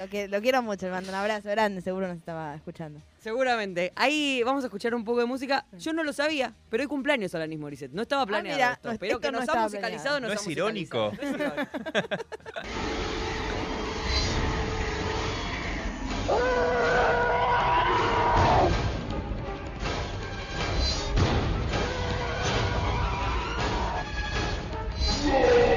[0.00, 3.00] Lo, que, lo quiero mucho, le mando un abrazo grande, seguro nos estaba escuchando.
[3.18, 3.92] Seguramente.
[3.96, 5.66] Ahí vamos a escuchar un poco de música.
[5.78, 7.92] Yo no lo sabía, pero hoy cumpleaños Alanis Morissette.
[7.92, 10.20] No estaba planeado mira, esto, no, pero esto que no nos ha estaba musicalizado, planeado.
[10.20, 11.10] nos ¿No ha es irónico?
[11.10, 11.54] musicalizado.
[16.26, 16.90] No es irónico.
[25.30, 25.69] that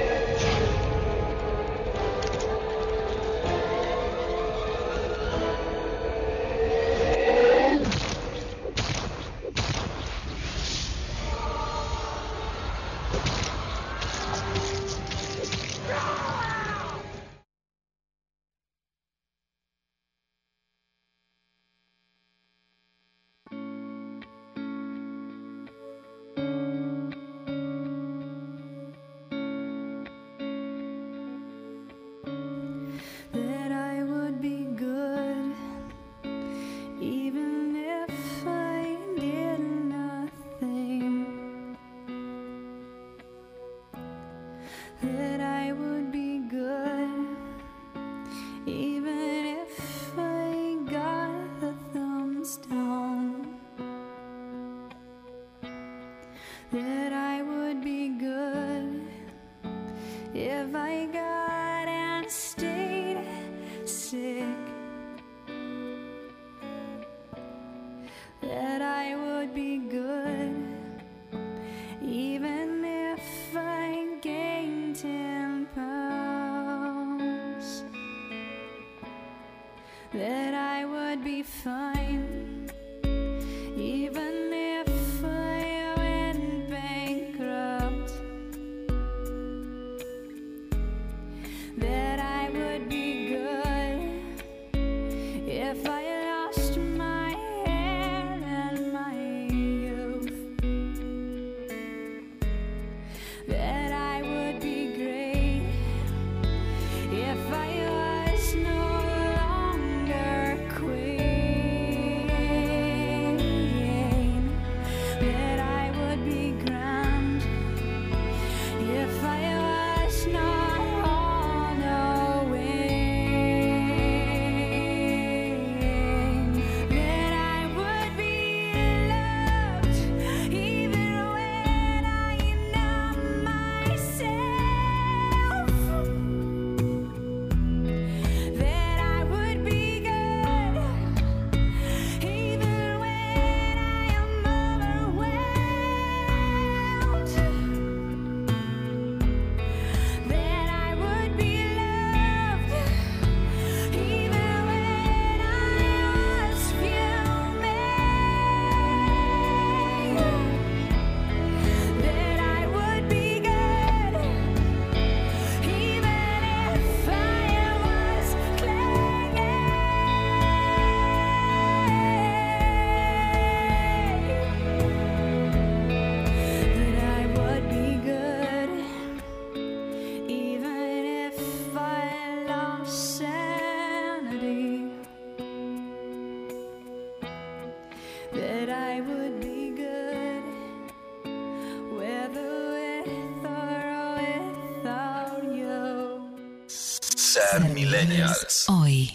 [198.67, 199.11] Hoy.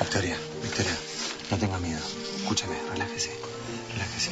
[0.00, 0.96] Victoria, Victoria,
[1.50, 2.00] no tenga miedo.
[2.36, 3.32] Escúcheme, relájese,
[3.92, 4.30] relájese.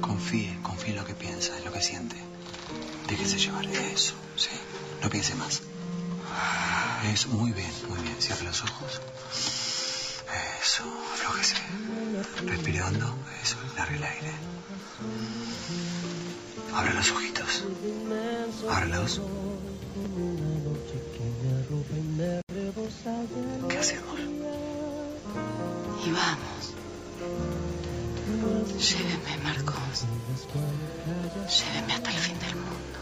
[0.00, 2.16] Confíe, confíe en lo que piensa, en lo que siente.
[3.08, 4.50] Déjese llevar de eso, ¿sí?
[5.02, 5.62] No piense más.
[7.12, 8.16] Eso, muy bien, muy bien.
[8.20, 9.00] Cierre los ojos.
[10.62, 11.56] Eso, aflójese.
[12.44, 14.32] Respire hondo, eso, larga el aire.
[16.74, 17.64] Abre los ojitos.
[18.70, 19.20] Ábralos.
[23.80, 23.82] Y
[26.12, 26.74] vamos.
[28.78, 30.04] Llévenme, Marcos.
[31.48, 32.99] Llévenme hasta el fin del mundo.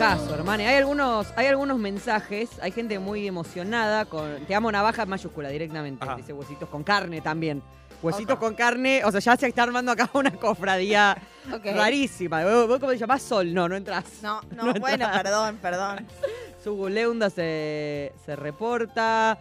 [0.00, 0.62] Locazo, hermano.
[0.62, 5.50] Hay algunos, hay algunos mensajes, hay gente muy emocionada con Te amo navaja en mayúscula
[5.50, 6.02] directamente.
[6.02, 6.16] Ajá.
[6.16, 7.62] Dice huesitos con carne también.
[8.02, 11.18] Huesitos con carne, o sea, ya se está armando acá una cofradía
[11.62, 12.42] rarísima.
[12.44, 13.52] ¿Vos, vos cómo te llamás Sol?
[13.52, 14.06] No, no entras.
[14.22, 16.06] No, no, No bueno, perdón, perdón.
[16.64, 19.38] Su Leunda se, se reporta.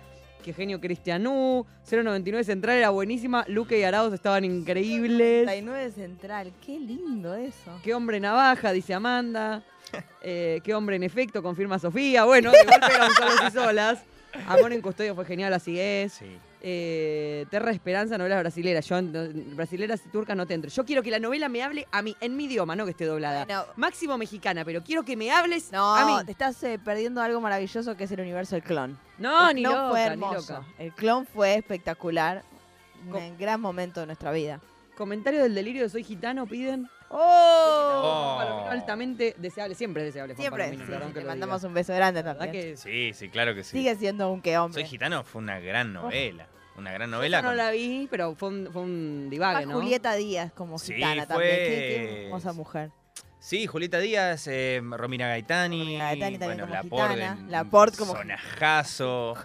[0.50, 1.68] Qué genio Cristianú.
[1.88, 3.45] 099 Central era buenísima.
[3.47, 5.45] Luque y Arauz estaban increíbles.
[5.45, 7.80] 39 Central, qué lindo eso.
[7.84, 9.64] Qué hombre navaja, dice Amanda.
[10.22, 12.24] Eh, qué hombre en efecto, confirma Sofía.
[12.24, 14.04] Bueno, de golpe eran solos y solas.
[14.47, 16.14] Amor en custodio fue genial, así es.
[16.14, 16.38] Sí.
[16.62, 18.86] Eh, Terra Esperanza, novelas brasileras.
[18.88, 20.70] Yo, no- brasileras y turcas no te entro.
[20.70, 23.05] Yo quiero que la novela me hable a mí, en mi idioma, no que esté
[23.05, 23.45] doblada.
[23.78, 26.26] Máximo mexicana, pero quiero que me hables No, a mí.
[26.26, 28.97] te estás eh, perdiendo algo maravilloso que es el universo del clon.
[29.18, 30.64] No, el ni clon loca, fue ni loca.
[30.78, 32.43] El clon fue espectacular.
[33.07, 34.60] Un gran momento de nuestra vida.
[34.97, 36.89] Comentario del delirio de soy gitano, piden.
[37.12, 38.01] ¡Oh!
[38.03, 38.36] Oh.
[38.36, 40.36] Juan Palomino, altamente deseable, siempre es deseable.
[40.36, 41.68] Juan Siempre, Palomino, sí, perdón sí, que te lo mandamos diga.
[41.68, 42.66] un beso grande La verdad también.
[42.72, 43.72] que Sí, sí, claro que sí.
[43.78, 44.82] Sigue siendo un que hombre.
[44.82, 46.47] Soy gitano fue una gran novela.
[46.78, 47.41] Una gran Yo novela.
[47.41, 49.82] no con- la vi, pero fue un, fue un divague, Más ¿no?
[49.82, 51.55] Julieta Díaz como Sí, gitana fue- también.
[51.55, 52.91] Qué, qué hermosa mujer.
[53.39, 55.80] Sí, Julieta Díaz, eh, Romina Gaetani.
[55.80, 59.38] Romina Gaetani también bueno, como Laporte, gitana, Laporte como- personajazo.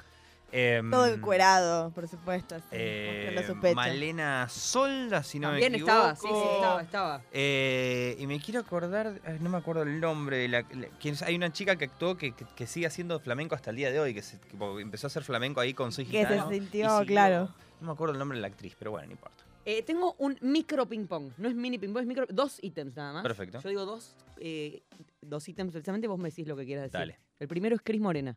[0.57, 2.55] Em, Todo encuerado, por supuesto.
[2.55, 3.75] así, eh, su pecho.
[3.75, 5.93] Malena Solda, si no También me equivoco.
[5.93, 7.23] estaba, sí, sí, estaba, estaba.
[7.33, 11.23] Eh, y me quiero acordar, no me acuerdo el nombre de la, la- quién es-
[11.23, 13.99] hay una chica que actuó que, que- que sigue haciendo flamenco hasta el día de
[13.99, 17.05] hoy, que, se- que empezó a hacer flamenco ahí con Soy Que se sintió, siguió.
[17.07, 17.49] claro.
[17.81, 19.45] No me acuerdo el nombre de la actriz, pero bueno, no importa.
[19.67, 21.31] Eh, tengo un micro ping pong.
[21.39, 22.27] No es mini ping pong, es micro.
[22.29, 23.23] Dos ítems nada más.
[23.23, 23.61] Perfecto.
[23.63, 24.83] Yo digo dos, eh,
[25.23, 26.07] dos ítems precisamente.
[26.07, 26.99] Vos me decís lo que quieras decir.
[27.01, 27.19] Dale.
[27.41, 28.37] El primero es Cris Morena.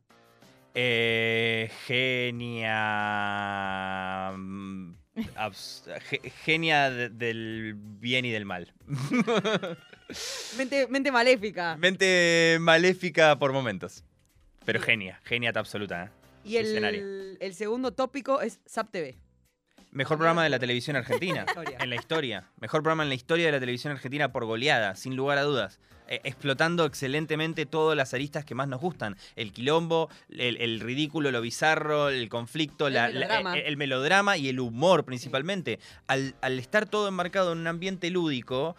[0.79, 2.77] Eh, genia.
[4.37, 4.93] mm,
[5.35, 5.83] abs-
[6.45, 8.71] genia de- del bien y del mal.
[10.57, 11.75] Mente, mente maléfica.
[11.77, 14.03] Mente maléfica por momentos.
[14.65, 16.05] Pero genia, genia absoluta.
[16.05, 16.09] ¿eh?
[16.43, 19.15] Y el, el segundo tópico es SAP TV.
[19.91, 21.45] Mejor programa de la televisión argentina.
[21.79, 22.43] En la historia.
[22.59, 25.79] Mejor programa en la historia de la televisión argentina por goleada, sin lugar a dudas.
[26.09, 29.17] Eh, explotando excelentemente todas las aristas que más nos gustan.
[29.35, 33.57] El quilombo, el, el ridículo, lo bizarro, el conflicto, El la- la- melodrama.
[33.57, 35.79] el, el melodrama y el humor principalmente.
[36.07, 38.75] Al, al estar todo enmarcado en un ambiente lúdico,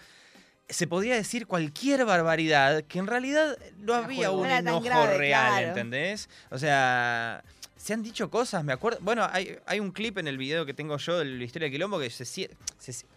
[0.71, 5.69] se podría decir cualquier barbaridad que en realidad no había un enojo grave, real, claro.
[5.69, 6.29] ¿entendés?
[6.51, 7.43] O sea,
[7.79, 8.99] se han dicho cosas, me acuerdo.
[9.03, 11.73] Bueno, hay, hay un clip en el video que tengo yo de la historia de
[11.73, 12.49] Quilombo que se,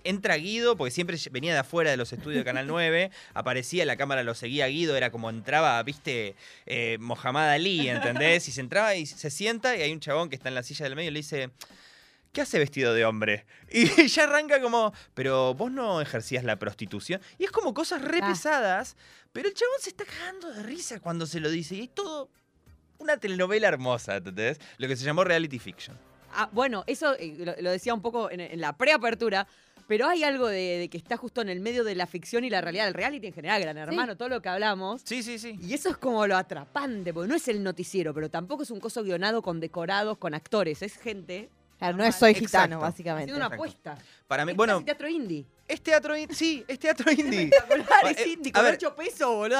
[0.03, 3.97] entra Guido, porque siempre venía de afuera de los estudios de Canal 9, aparecía, la
[3.97, 6.35] cámara lo seguía Guido, era como entraba, viste,
[6.67, 8.47] eh, Mohamed Ali, ¿entendés?
[8.47, 10.85] Y se entraba y se sienta y hay un chabón que está en la silla
[10.85, 11.49] del medio y le dice.
[12.31, 13.45] ¿Qué hace vestido de hombre?
[13.73, 17.19] Y ya arranca como, pero vos no ejercías la prostitución.
[17.37, 18.29] Y es como cosas re Ah.
[18.29, 18.95] pesadas,
[19.33, 21.75] pero el chabón se está cagando de risa cuando se lo dice.
[21.75, 22.29] Y es todo
[23.01, 24.59] una telenovela hermosa, ¿entendés?
[24.77, 25.97] Lo que se llamó reality fiction.
[26.33, 29.47] Ah, bueno, eso eh, lo, lo decía un poco en, en la preapertura.
[29.87, 32.49] Pero hay algo de, de que está justo en el medio de la ficción y
[32.49, 35.01] la realidad, el reality en general, Gran Hermano, todo lo que hablamos.
[35.03, 35.59] Sí, sí, sí.
[35.61, 38.79] Y eso es como lo atrapante, porque no es el noticiero, pero tampoco es un
[38.79, 40.81] coso guionado con decorados, con actores.
[40.81, 42.47] Es gente Claro, no es soy Exacto.
[42.47, 43.31] gitano, básicamente.
[43.33, 43.95] haciendo una Exacto.
[43.95, 44.05] apuesta.
[44.31, 45.45] Para mí, Es bueno, teatro indie.
[45.67, 46.33] es teatro indie.
[46.33, 47.49] Sí, es teatro indie.
[47.51, 48.75] Espectacular, es Eh, indie, a con ver.
[48.75, 49.59] 8 pesos, boludo.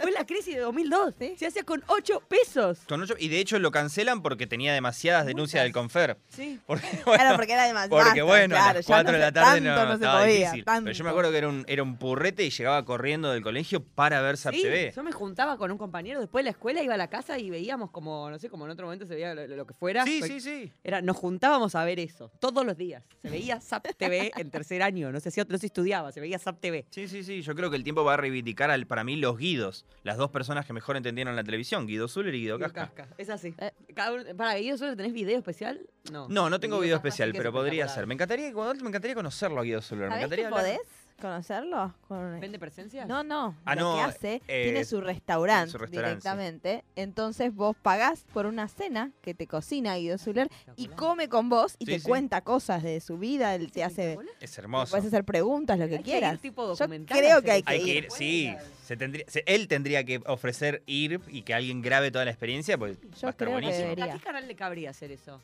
[0.00, 1.14] Fue la crisis de 2002.
[1.38, 2.80] Se hacía con 8 pesos.
[2.88, 6.16] Con ocho- y de hecho lo cancelan porque tenía demasiadas denuncias del Confer.
[6.28, 6.58] Sí.
[6.66, 8.02] Porque, bueno, Claro, porque era demasiado.
[8.04, 10.50] Porque bueno, a claro, las ya 4 de la tarde tanto no, no se podía.
[10.52, 10.64] difícil.
[10.64, 13.82] Pero yo me acuerdo que era un, era un purrete y llegaba corriendo del colegio
[13.84, 14.92] para ver SAP Sí, TV.
[14.94, 17.48] yo me juntaba con un compañero después de la escuela, iba a la casa y
[17.50, 20.04] veíamos como, no sé, como en otro momento se veía lo, lo que fuera.
[20.04, 20.72] Sí, sí, sí.
[20.82, 23.04] Era, nos juntábamos a ver eso, todos los días.
[23.22, 26.38] Se veía SAP TV en tercer año, no sé si no se estudiaba, se veía
[26.38, 26.86] SAP TV.
[26.90, 27.42] Sí, sí, sí.
[27.42, 29.84] Yo creo que el tiempo va a reivindicar al, para mí los guidos.
[30.02, 32.92] Las dos personas que mejor entendieron la televisión, Guido Zuller y Guido Guido Casca.
[32.94, 33.54] Casca, Es así.
[33.58, 33.72] Eh.
[33.94, 35.80] Cada para Guido solo tenés video especial?
[36.10, 36.28] No.
[36.28, 38.06] No, no tengo video especial, pero podría ser.
[38.06, 40.04] Me encantaría, cuando- me encantaría conocerlo a Guido Zuller.
[40.04, 40.80] Me ¿Sabés encantaría que podés
[41.20, 41.94] conocerlo?
[42.06, 43.04] Con- ¿Vende presencia?
[43.04, 43.56] No, no.
[43.64, 46.28] Ah, lo no, que hace, eh, tiene su restaurante, su restaurante, sí.
[46.28, 46.84] directamente.
[46.96, 51.76] Entonces vos pagás por una cena que te cocina Guido Zuller y come con vos
[51.78, 52.08] y Sí, te sí.
[52.08, 54.18] cuenta cosas de su vida, él te hace...
[54.40, 54.90] Es hermoso.
[54.90, 56.34] Puedes hacer preguntas, lo que Hay que quieras.
[56.34, 57.84] ir tipo Yo documental creo que hay que Hay ir.
[57.84, 58.54] que ir, sí.
[58.84, 62.78] Se tendría, se- él tendría que ofrecer ir y que alguien grabe toda la experiencia,
[62.78, 64.04] pues Yo va a estar creo que buenísimo.
[64.04, 65.42] ¿A qué canal le cabría hacer eso?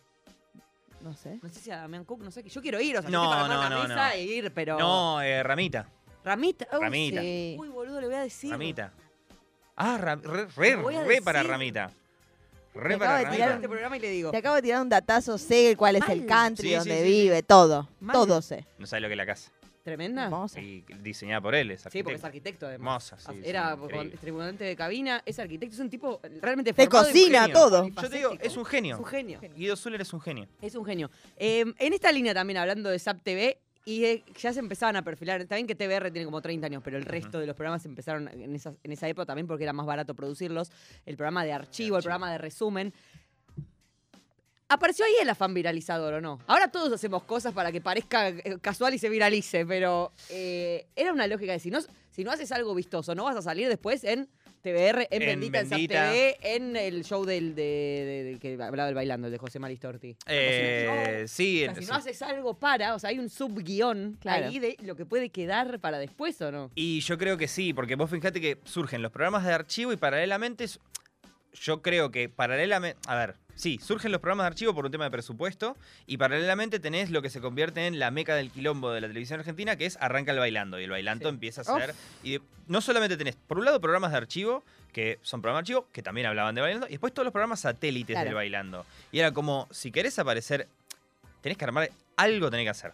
[1.04, 1.38] No sé.
[1.42, 2.42] No sé si a Damián Cook, no sé.
[2.42, 4.12] Yo quiero ir, o sea, No, yo estoy para no, una no, mesa no.
[4.14, 4.78] e ir, pero...
[4.78, 5.86] No, eh, Ramita.
[6.24, 6.66] Ramita.
[6.72, 7.20] Uy, Ramita.
[7.20, 7.56] Sí.
[7.58, 8.50] Uy, boludo, le voy a decir.
[8.50, 8.90] Ramita.
[9.76, 11.42] Ah, Ra- re, para.
[11.42, 11.90] Ramita.
[12.74, 14.30] Re para acabo de tirar este programa y le digo.
[14.30, 17.04] Te acabo de tirar un datazo, sé cuál es el country Sí, sí, donde sí,
[17.04, 17.10] sí.
[17.22, 17.88] vive, todo.
[18.00, 18.14] Mal.
[18.14, 18.66] Todo sé.
[18.78, 19.50] No sabe lo que es la casa.
[19.84, 20.24] Tremenda.
[20.24, 20.60] Hermosa.
[20.60, 22.66] Y diseñada por él, es Sí, porque es arquitecto.
[22.66, 23.12] además.
[23.12, 23.40] Hermosa, sí.
[23.44, 23.76] Era
[24.18, 27.86] tribunante de cabina, es arquitecto, es un tipo realmente Te cocina todo.
[27.88, 28.94] Yo te digo, es un genio.
[28.96, 29.40] Es un genio.
[29.54, 30.48] Guido Zuller es un genio.
[30.62, 31.10] Es un genio.
[31.36, 35.02] Eh, en esta línea también, hablando de SAP TV, y eh, ya se empezaban a
[35.02, 37.84] perfilar, está bien que TBR tiene como 30 años, pero el resto de los programas
[37.84, 40.72] empezaron en esa, en esa época también porque era más barato producirlos.
[41.04, 42.94] El programa de archivo, el programa de resumen.
[44.74, 46.40] Apareció ahí el afán viralizador, ¿o no?
[46.46, 51.12] Ahora todos hacemos cosas para que parezca eh, casual y se viralice, pero eh, era
[51.12, 51.78] una lógica de si no,
[52.10, 54.28] si no haces algo vistoso, no vas a salir después en
[54.62, 56.10] TBR, en, En Bendita, en SAP Bendita.
[56.10, 59.58] TV, en el show del, de, de- del que hablaba del bailando, el de José
[59.58, 60.16] Maristorti.
[60.26, 61.90] Eh, sí, O sea, si sí.
[61.90, 64.46] no haces algo para, o sea, hay un subguión Claro.
[64.46, 66.70] ahí de lo que puede quedar para después o no.
[66.74, 69.96] Y yo creo que sí, porque vos fíjate que surgen los programas de archivo y
[69.98, 70.66] paralelamente,
[71.52, 75.04] yo creo que paralelamente, a ver, sí, surgen los programas de archivo por un tema
[75.04, 75.76] de presupuesto
[76.06, 79.40] y paralelamente tenés lo que se convierte en la meca del quilombo de la televisión
[79.40, 81.34] argentina, que es arranca el bailando y el bailando Sí.
[81.34, 81.94] empieza a ser...
[82.22, 85.72] Y de- no solamente tenés, por un lado, programas de archivo, que son programas de
[85.74, 88.24] archivo, que también hablaban de bailando, y después todos los programas satélites Claro.
[88.26, 88.86] del bailando.
[89.12, 90.66] Y era como, si querés aparecer,
[91.42, 92.92] tenés que armar algo, tenés que hacer.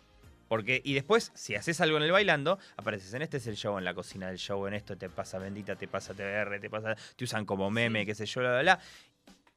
[0.48, 3.78] Porque, y después, si haces algo en el bailando, apareces en este es el show,
[3.78, 6.96] en la cocina del show, en esto te pasa bendita, te pasa TBR, te pasa,
[7.14, 8.80] te usan como meme, qué sé yo, bla, bla, bla.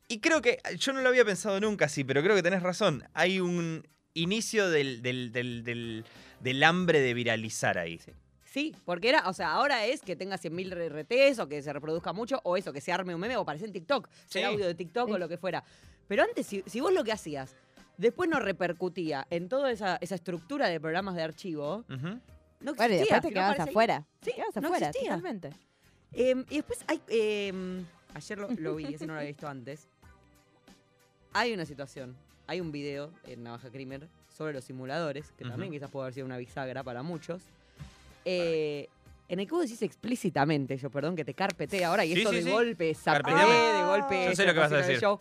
[0.07, 3.03] Y creo que, yo no lo había pensado nunca así, pero creo que tenés razón.
[3.13, 6.05] Hay un inicio del, del, del, del,
[6.39, 7.99] del hambre de viralizar ahí.
[8.43, 10.89] Sí, porque era, o sea, ahora es que tenga 100.000
[11.31, 13.65] RTs o que se reproduzca mucho o eso, que se arme un meme o aparece
[13.65, 14.53] en TikTok, sea Sí.
[14.53, 15.19] audio de TikTok o Sí.
[15.19, 15.63] lo que fuera.
[16.07, 17.55] Pero antes, si, si vos lo que hacías
[17.97, 22.19] después no repercutía en toda esa, esa estructura de programas de archivo, Ujú.
[22.59, 22.75] no existía.
[22.75, 24.05] Bueno, y después te si quedabas afuera.
[24.21, 25.09] Sí, te quedabas no afuera, existía.
[25.15, 25.49] totalmente.
[26.11, 27.01] Eh, y después hay.
[27.07, 27.83] eh,
[28.13, 29.87] ayer lo, lo vi, ese no lo había visto antes.
[31.33, 32.15] Hay una situación,
[32.47, 36.25] hay un video en Navaja Crimer sobre los simuladores, que también quizás puede haber sido
[36.25, 37.41] una bisagra para muchos.
[38.25, 38.87] eh,
[39.29, 42.29] en el que vos decís explícitamente, yo perdón que te carpete ahora, y Sí, esto
[42.29, 42.49] sí, de sí.
[42.51, 44.25] golpe, zapé, de golpe.
[44.25, 44.99] Yo sé lo que vas a decir.
[44.99, 45.19] show.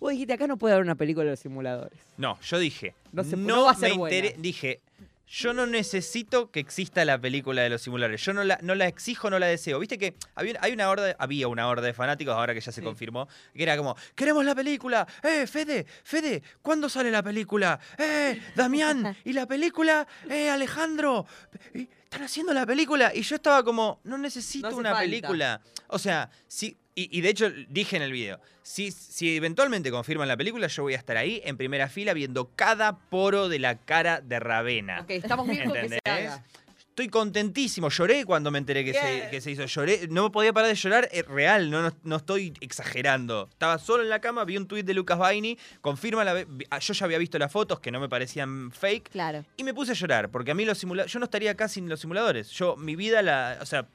[0.00, 1.98] Vos dijiste, acá no puede haber una película de los simuladores.
[2.18, 4.28] No, yo dije, No no, se- no va a ser me buena.
[4.36, 4.80] Dije,
[5.26, 8.22] yo no necesito que exista la película de los simuladores.
[8.24, 9.78] Yo no la, no la exijo, no la deseo.
[9.78, 12.80] Viste que había, hay una horda, había una horda de fanáticos, ahora que ya se
[12.80, 12.84] Sí.
[12.84, 15.06] confirmó, que era como, queremos la película.
[15.22, 15.86] ¡Eh, Fede!
[16.04, 16.42] ¡Fede!
[16.62, 17.78] ¿Cuándo sale la película?
[17.98, 19.16] ¡Eh, Damián!
[19.24, 20.06] ¿Y la película?
[20.28, 21.26] ¡Eh, Alejandro!
[21.74, 23.10] ¿Y Están haciendo la película.
[23.14, 25.02] Y yo estaba como, no necesito No una falta.
[25.04, 25.60] película.
[25.88, 26.76] O sea, sí.
[26.94, 30.84] Y, y de hecho, dije en el video, si, si eventualmente confirman la película, yo
[30.84, 35.00] voy a estar ahí en primera fila viendo cada poro de la cara de Ravena.
[35.00, 36.32] Ok, estamos bien con que se ¿Entendés?
[36.32, 36.44] haga.
[36.90, 39.28] Estoy contentísimo, lloré cuando me enteré que, se, Bien.
[39.30, 39.64] que se hizo.
[39.66, 43.48] Lloré, no podía parar de llorar, es real, no, no, no estoy exagerando.
[43.50, 46.46] Estaba solo en la cama, vi un tuit de Lucas Baini, confirma la.
[46.70, 49.10] ah, Yo ya había visto las fotos que no me parecían fake.
[49.10, 49.44] Claro.
[49.56, 51.12] Y me puse a llorar, porque a mí los simuladores.
[51.12, 52.50] Yo no estaría acá sin los simuladores.
[52.50, 53.58] Yo, mi vida, la.
[53.60, 53.88] O sea,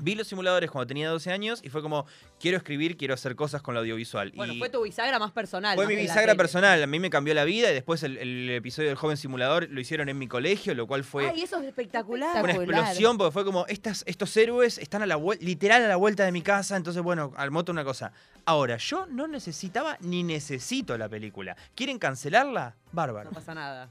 [0.00, 2.06] vi los simuladores cuando tenía 12 años y fue como,
[2.40, 4.32] quiero escribir, quiero hacer cosas con lo audiovisual.
[4.34, 5.74] Bueno, y fue tu bisagra más personal.
[5.74, 8.50] fue más mi bisagra personal, a mí me cambió la vida y después el, el
[8.50, 11.66] episodio del joven simulador lo hicieron en mi colegio, lo cual fue Ay, eso es
[11.66, 12.42] espectacular.
[12.42, 16.24] una explosión porque fue como, estas, estos héroes están a la literal a la vuelta
[16.24, 18.12] de mi casa, entonces bueno, al moto una cosa.
[18.44, 21.56] Ahora, yo no necesitaba ni necesito la película.
[21.74, 22.76] ¿Quieren cancelarla?
[22.92, 23.30] Bárbaro.
[23.30, 23.90] No pasa nada.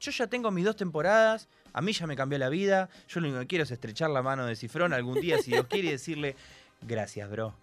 [0.00, 3.26] Yo ya tengo mis dos temporadas, a mí ya me cambió la vida, yo lo
[3.28, 5.90] único que quiero es estrechar la mano de Cifrón algún día, si Dios quiere, y
[5.90, 6.34] decirle,
[6.80, 7.54] gracias, bro.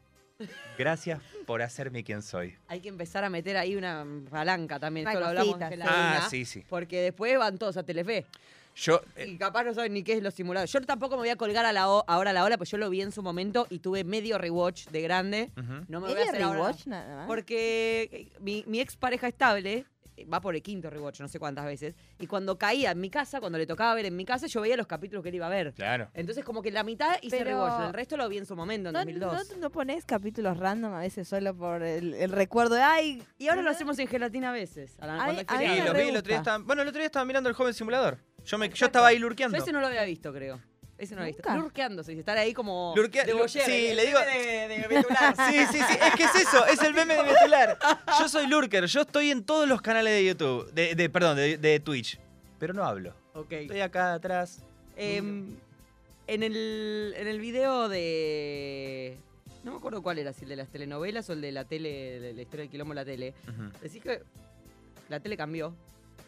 [0.77, 2.55] Gracias por hacerme quien soy.
[2.67, 5.05] Hay que empezar a meter ahí una palanca también.
[5.05, 5.91] Una Esto lo hablamos cosita, en la sí.
[5.93, 6.63] Ah, luna, sí, sí.
[6.67, 8.25] Porque después van todos a Telefe.
[8.75, 10.71] Yo, eh, Y capaz no saben ni qué es los simuladores.
[10.71, 12.77] Yo tampoco me voy a colgar a la o- ahora a la hora, pues yo
[12.77, 15.51] lo vi en su momento y tuve medio rewatch de grande.
[15.57, 15.85] ujú.
[15.89, 16.57] No me voy a ¿Medio hacer ahora.
[16.59, 17.27] rewatch nada más?
[17.27, 19.85] Porque eh, mi, mi ex pareja estable
[20.25, 21.95] va por el quinto rewatch, no sé cuántas veces.
[22.19, 24.75] Y cuando caía en mi casa, cuando le tocaba ver en mi casa, yo veía
[24.77, 25.73] los capítulos que él iba a ver.
[25.73, 26.09] claro.
[26.13, 28.89] Entonces, como que la mitad hice Pero- rewatch, el resto lo vi en su momento,
[28.89, 29.49] en ¿No, 2002.
[29.51, 33.23] no, no pones capítulos random a veces solo por el, el recuerdo de ay?
[33.37, 34.97] Y ahora lo hacemos en gelatina a veces.
[34.99, 35.77] a la- Ay, Sí, feriado.
[35.79, 37.73] me lo re vi el otro día Bueno, el otro día estaba mirando el joven
[37.73, 38.17] simulador.
[38.43, 39.57] Yo, me, yo estaba ahí Yo lurkeando.
[39.57, 40.59] ese no lo había visto, creo.
[41.01, 41.49] Ese no lo había visto.
[41.49, 41.61] Nunca.
[41.63, 42.19] Lurkeando, se dice.
[42.19, 42.93] Estar ahí como.
[42.95, 45.35] Lurquea- de sí, el le digo- meme De, de Betular.
[45.49, 47.77] Sí, sí, sí, es que es eso, es el meme de Betular.
[48.19, 51.57] Yo soy lurker, yo estoy en todos los canales de YouTube, de, de- perdón, de,
[51.57, 52.19] de Twitch,
[52.59, 53.15] pero no hablo.
[53.33, 53.51] Ok.
[53.51, 54.63] Estoy acá atrás.
[54.95, 55.55] Em,
[56.27, 59.17] en, el, en el video de.
[59.63, 62.19] No me acuerdo cuál era, si el de las telenovelas o el de la tele,
[62.19, 63.33] de la historia del quilombo de la tele.
[63.47, 63.71] Ujú.
[63.81, 64.21] Decís que
[65.09, 65.73] la tele cambió.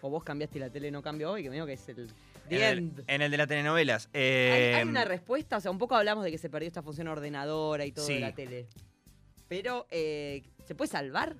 [0.01, 1.37] O vos cambiaste y la tele no cambió.
[1.37, 2.09] Y que medio que es el.
[2.49, 3.03] The En el, end.
[3.07, 4.07] en el de las telenovelas.
[4.13, 5.57] ¿Hay, eh, hay una respuesta?
[5.57, 8.19] O sea, un poco hablamos de que se perdió esta función ordenadora y todo de
[8.19, 8.67] la tele.
[9.47, 11.35] Pero, eh, ¿se puede salvar?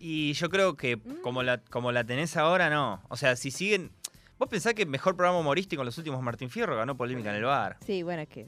[0.00, 1.20] y yo creo que Mm.
[1.22, 3.00] como la, como la tenés ahora, no.
[3.08, 3.92] O sea, si siguen...
[4.38, 7.44] Vos pensás que mejor programa humorístico en los últimos Martín Fierro ganó polémica en el
[7.44, 7.76] bar.
[7.86, 8.46] Sí, bueno, es que.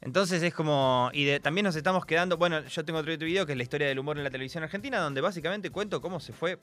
[0.00, 1.10] Entonces es como.
[1.12, 2.36] Y de- también nos estamos quedando.
[2.36, 4.98] Bueno, yo tengo otro video que es la historia del humor en la televisión argentina,
[5.00, 6.58] donde básicamente cuento cómo se fue.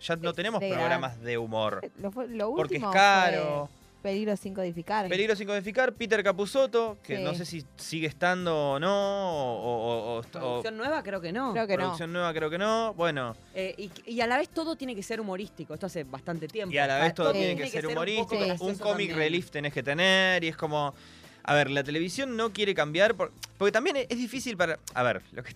[0.00, 1.80] Ya no tenemos de programas de humor.
[2.00, 3.68] Lo, fue- lo último Porque es fue caro.
[4.02, 5.08] Peligro sin codificar.
[5.08, 7.22] Peligro sin codificar, Peter Capusotto, que Sí.
[7.24, 11.32] no sé si sigue estando o no, o, o- o- o- Producción nueva, creo que
[11.32, 11.52] no.
[11.52, 11.82] Creo que no.
[11.84, 12.94] producción nueva creo que no.
[12.94, 15.74] Bueno, Eh, y, y a la vez todo tiene que ser humorístico.
[15.74, 16.72] Esto hace bastante tiempo.
[16.72, 17.38] y a la vez todo Sí.
[17.38, 19.16] tiene que ser humorístico, un, comic también.
[19.16, 20.94] relief tenés que tener, y es como...
[21.48, 24.78] A ver, la televisión no quiere cambiar, por- porque también es, difícil para...
[24.94, 25.52] A ver, lo que,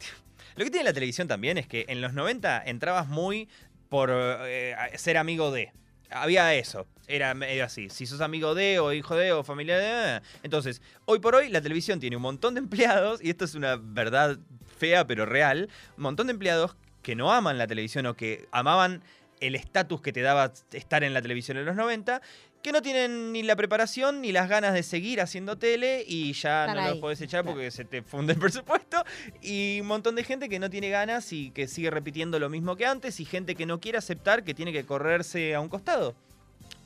[0.57, 3.49] lo que tiene la televisión también es que en los 90 entrabas muy
[3.91, 5.73] por eh, ser amigo de.
[6.11, 7.91] Había eso, era medio así.
[7.91, 10.17] Si sos amigo de, o hijo de, o familia de...
[10.17, 10.21] eh.
[10.43, 13.77] Entonces, hoy por hoy la televisión tiene un montón de empleados, y esto es una
[13.77, 14.39] verdad
[14.79, 19.03] fea pero real, un montón de empleados que no aman la televisión o que amaban
[19.41, 22.21] el estatus que te daba estar en la televisión en los 90,
[22.63, 26.65] que no tienen ni la preparación ni las ganas de seguir haciendo tele y ya
[26.67, 27.55] Están no los ahí, podés echar claro.
[27.57, 29.03] porque se te funde el presupuesto.
[29.41, 32.77] Y un montón de gente que no tiene ganas y que sigue repitiendo lo mismo
[32.77, 36.15] que antes y gente que no quiere aceptar que tiene que correrse a un costado.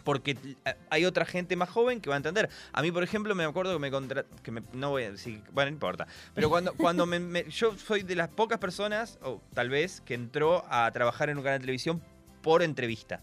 [0.04, 2.50] Porque eh, hay otra gente más joven que va a entender.
[2.72, 4.24] A mí, por ejemplo, me acuerdo que me contra...
[4.42, 5.40] que me- no voy a decir...
[5.50, 6.06] Bueno, no importa.
[6.34, 10.12] Pero cuando, cuando me, me- yo soy de las pocas personas, o tal vez, que
[10.12, 12.02] entró a trabajar en un canal de televisión
[12.42, 13.22] por entrevista.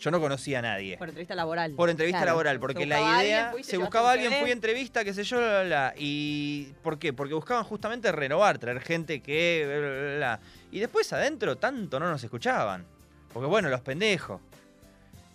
[0.00, 0.96] Yo no conocía a nadie.
[0.96, 1.72] Por entrevista laboral.
[1.72, 2.30] Por entrevista Claro.
[2.32, 3.18] laboral, porque la idea.
[3.18, 5.94] alguien, fuiste, se buscaba alguien, fui a entrevista, qué sé yo, bla, bla, bla.
[5.98, 7.12] ¿Y por qué?
[7.12, 10.14] Porque buscaban justamente renovar, traer gente que.
[10.18, 10.40] bla.
[10.72, 12.84] Y después adentro tanto no nos escuchaban.
[13.32, 14.40] Porque bueno, los pendejos.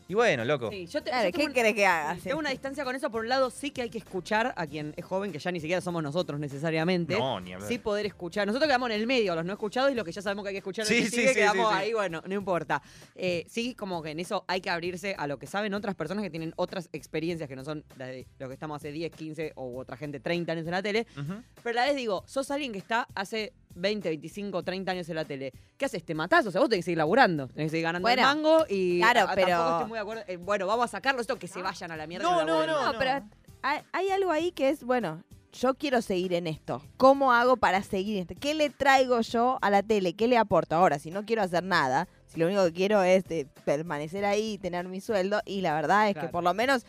[0.08, 0.70] Y bueno, loco.
[0.70, 2.16] Sí, yo te- Claro, yo tengo ¿qué un- querés que haga?
[2.24, 3.10] Tengo una distancia con eso.
[3.10, 5.60] Por un lado, sí que hay que escuchar a quien es joven, que ya ni
[5.60, 7.18] siquiera somos nosotros necesariamente.
[7.18, 7.68] No, ni hablar.
[7.68, 8.46] Sí poder escuchar.
[8.46, 10.54] Nosotros quedamos en el medio, los no escuchados, y los que ya sabemos que hay
[10.54, 11.82] que escuchar, Sí, los que sí, sigue, sí, quedamos sí, sí.
[11.86, 12.84] ahí, bueno, no importa.
[13.16, 16.24] Eh, sí, como que en eso hay que abrirse a lo que saben otras personas
[16.24, 19.54] que tienen otras experiencias que no son las de lo que estamos hace 10, 15
[19.56, 21.08] o otra gente 30 años en la tele.
[21.18, 21.42] Ujú.
[21.64, 25.16] Pero a la vez digo, sos alguien que está hace 20, 25, 30 años en
[25.16, 25.54] la tele.
[25.78, 26.04] ¿Qué haces?
[26.04, 26.46] ¿Te matás?
[26.48, 27.48] O sea, vos tenés que seguir laburando.
[27.48, 30.02] Tenés que seguir ganando Bueno, el mango y claro, ah, pero- tampoco estoy muy de
[30.02, 30.24] acuerdo.
[30.28, 32.24] Eh, bueno, vamos a sacarlo esto, que se vayan a la mierda.
[32.30, 32.92] No, no, no.
[32.94, 33.22] No, pero
[33.62, 35.24] hay, hay algo ahí que es, bueno,
[35.54, 36.82] yo quiero seguir en esto.
[36.98, 38.36] ¿Cómo hago para seguir en esto?
[38.40, 40.14] ¿Qué le traigo yo a la tele?
[40.14, 40.76] ¿Qué le aporto?
[40.76, 44.54] Ahora, si no quiero hacer nada, si lo único que quiero es eh, permanecer ahí
[44.54, 46.28] y tener mi sueldo, y la verdad es Claro.
[46.28, 46.86] que por lo menos,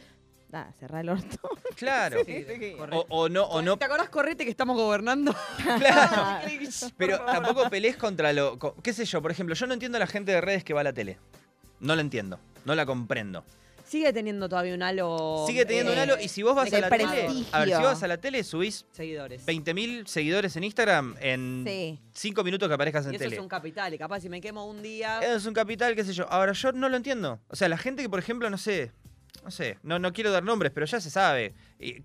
[0.51, 1.39] nada, cerrar el orto.
[1.77, 2.23] Claro.
[2.25, 2.75] Sí, sí,
[3.11, 3.77] O, no, o no.
[3.77, 5.35] ¿Te acordás, Correte, que estamos gobernando?
[5.79, 6.41] Claro.
[6.97, 8.59] Pero tampoco pelees contra lo.
[8.59, 9.21] co- ¿Qué sé yo?
[9.21, 11.19] Por ejemplo, yo no entiendo a la gente de redes que va a la tele.
[11.81, 12.41] No la entiendo.
[12.65, 13.45] No la comprendo.
[13.87, 15.45] Sigue teniendo todavía un halo.
[15.47, 17.05] Sigue teniendo un eh, halo y si vos vas de a la tele.
[17.05, 17.47] prestigio.
[17.53, 19.47] A ver, si vos vas a la tele, subís Seguidores.
[19.47, 22.01] 20.000 seguidores en Instagram en Sí.
[22.15, 23.37] 5 minutos que aparezcas en Y eso tele.
[23.37, 23.93] es un capital.
[23.95, 25.21] Y capaz si me quemo un día.
[25.21, 26.27] Es un capital, qué sé yo.
[26.31, 27.39] Ahora, yo no lo entiendo.
[27.49, 28.91] O sea, la gente que, por ejemplo, no sé,
[29.43, 31.55] no sé, no, no quiero dar nombres, pero ya se sabe.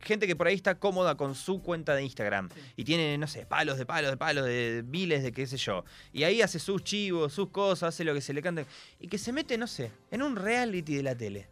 [0.01, 3.45] Gente que por ahí está cómoda con su cuenta de Instagram y tiene, no sé,
[3.45, 5.83] palos de palos de palos de miles de qué sé yo.
[6.13, 8.65] Y ahí hace sus chivos, sus cosas, hace lo que se le canta.
[8.99, 11.47] Y que se mete, no sé, en un reality de la tele.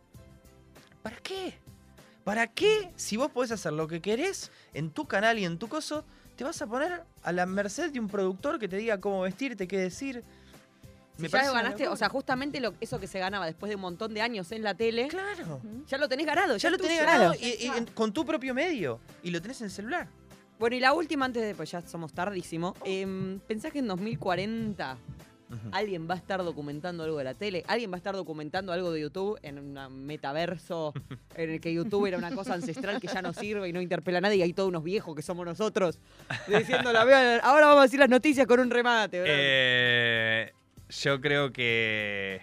[1.01, 1.53] ¿Para qué?
[2.23, 2.91] ¿Para qué?
[2.95, 6.05] Si vos podés hacer lo que querés en tu canal y en tu coso,
[6.35, 9.67] te vas a poner a la merced de un productor que te diga cómo vestirte,
[9.67, 10.23] qué decir.
[11.19, 13.75] Si Me ya lo ganaste, o sea, justamente lo, eso que se ganaba después de
[13.75, 15.61] un montón de años en la tele, Claro.
[15.87, 16.57] ya lo tenés ganado.
[16.57, 18.99] Ya lo tenés ganado y, y en- con tu propio medio.
[19.23, 20.07] Y lo tenés en el celular.
[20.59, 22.75] Bueno, y la última, antes de, pues ya somos tardísimo.
[22.79, 22.83] Oh.
[22.85, 24.97] em, ¿Pensás que en 2040
[25.71, 27.63] alguien va a estar documentando algo de la tele?
[27.67, 30.93] ¿Alguien va a estar documentando algo de YouTube en un metaverso
[31.35, 34.19] en el que YouTube era una cosa ancestral que ya no sirve y no interpela
[34.19, 35.97] a nadie y hay todos unos viejos que somos nosotros
[36.47, 37.01] diciendo la
[37.41, 39.31] ahora vamos a decir las noticias con un remate, bro"?
[39.33, 40.53] Eh,
[40.89, 42.41] yo creo que.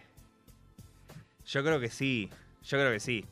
[1.44, 2.30] Yo creo que sí.
[2.62, 3.24] Yo creo que sí.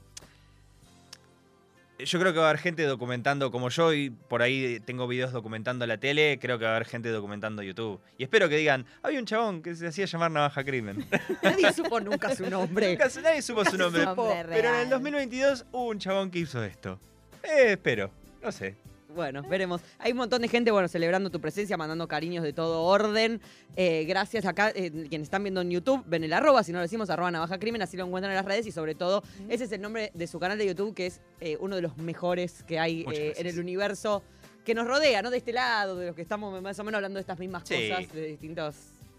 [1.99, 5.33] Yo creo que va a haber gente documentando como yo y por ahí tengo videos
[5.33, 8.01] documentando la tele, creo que va a haber gente documentando YouTube.
[8.19, 11.07] Y espero que digan, había un chabón que se hacía llamar Navaja Crimen.
[11.43, 12.91] Nadie supo nunca su nombre.
[12.91, 14.03] Nunca, nadie supo su nombre.
[14.03, 14.25] supo.
[14.25, 14.91] Nombre Pero en el real.
[14.91, 16.99] 2022 hubo un chabón que hizo esto.
[17.45, 18.11] Eh, espero.
[18.43, 18.75] No sé.
[19.15, 19.81] Bueno, veremos.
[19.99, 23.41] Hay un montón de gente, bueno, celebrando tu presencia, mandando cariños de todo orden.
[23.77, 26.83] Eh, gracias acá, eh, quienes están viendo en YouTube, ven el arroba, si no lo
[26.83, 29.73] decimos, arroba navaja crimen, así lo encuentran en las redes y sobre todo, ese es
[29.73, 32.79] el nombre de su canal de YouTube, que es eh, uno de los mejores que
[32.79, 34.23] hay en el universo
[34.65, 35.31] que nos rodea, ¿no?
[35.31, 37.89] De este lado, de los que estamos más o menos hablando de estas mismas Sí.
[37.91, 38.75] cosas, de distintos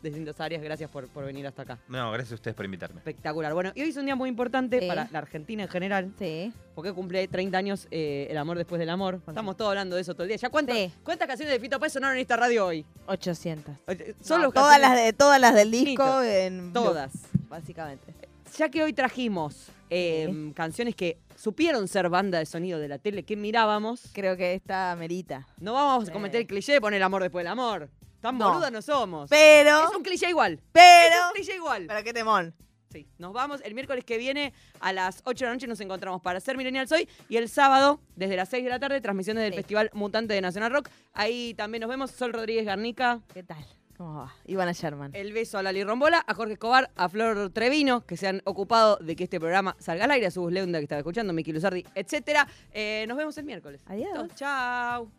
[0.05, 0.61] distintas áreas.
[0.61, 1.77] Gracias por, por venir hasta acá.
[1.87, 2.99] No, gracias a ustedes por invitarme.
[2.99, 3.53] Espectacular.
[3.53, 4.87] Bueno, y hoy es un día muy importante Sí.
[4.87, 6.51] para la Argentina en general, Sí.
[6.73, 9.21] porque cumple 30 años eh, el amor después del amor.
[9.27, 10.37] Estamos todos hablando de eso todo el día.
[10.37, 10.91] ¿Ya cuántas, Sí.
[11.03, 12.85] cuántas canciones de Fito Páez sonaron en esta radio hoy?
[13.07, 13.75] 800.
[14.21, 16.21] Son No, los todas, las de, todas las del disco.
[16.21, 17.11] En Todas.
[17.49, 18.13] básicamente.
[18.57, 23.23] Ya que hoy trajimos eh, canciones que supieron ser banda de sonido de la tele
[23.23, 24.09] que mirábamos.
[24.13, 25.45] Creo que esta merita.
[25.59, 26.09] No vamos Sí.
[26.09, 27.89] a cometer el cliché de poner amor después del amor.
[28.25, 28.49] Tan No.
[28.49, 29.29] boludas no somos.
[29.29, 30.59] Pero, es un cliché igual.
[30.71, 31.85] pero, Es un cliché igual.
[31.87, 32.53] pero qué temón.
[32.91, 33.61] Sí, nos vamos.
[33.65, 36.87] El miércoles que viene a las 8 de la noche nos encontramos para Ser Millennial
[36.87, 37.09] Soy.
[37.27, 39.57] Y el sábado, desde las 6 de la tarde, transmisiones del Sí.
[39.57, 40.89] Festival Mutante de Nacional Rock.
[41.13, 42.11] Ahí también nos vemos.
[42.11, 43.19] Sol Rodríguez Garnica.
[43.33, 43.65] ¿Qué tal?
[43.97, 44.33] ¿Cómo va?
[44.45, 45.11] Ivana Sherman.
[45.13, 48.97] El beso a Lali Rombola, a Jorge Escobar, a Flor Trevino, que se han ocupado
[48.97, 51.85] de que este programa salga al aire, a su Leunda que estaba escuchando, Miki Luzardi,
[51.95, 52.47] etc.
[53.07, 53.81] nos vemos el miércoles.
[53.87, 54.27] Adiós.
[54.35, 55.09] Chao.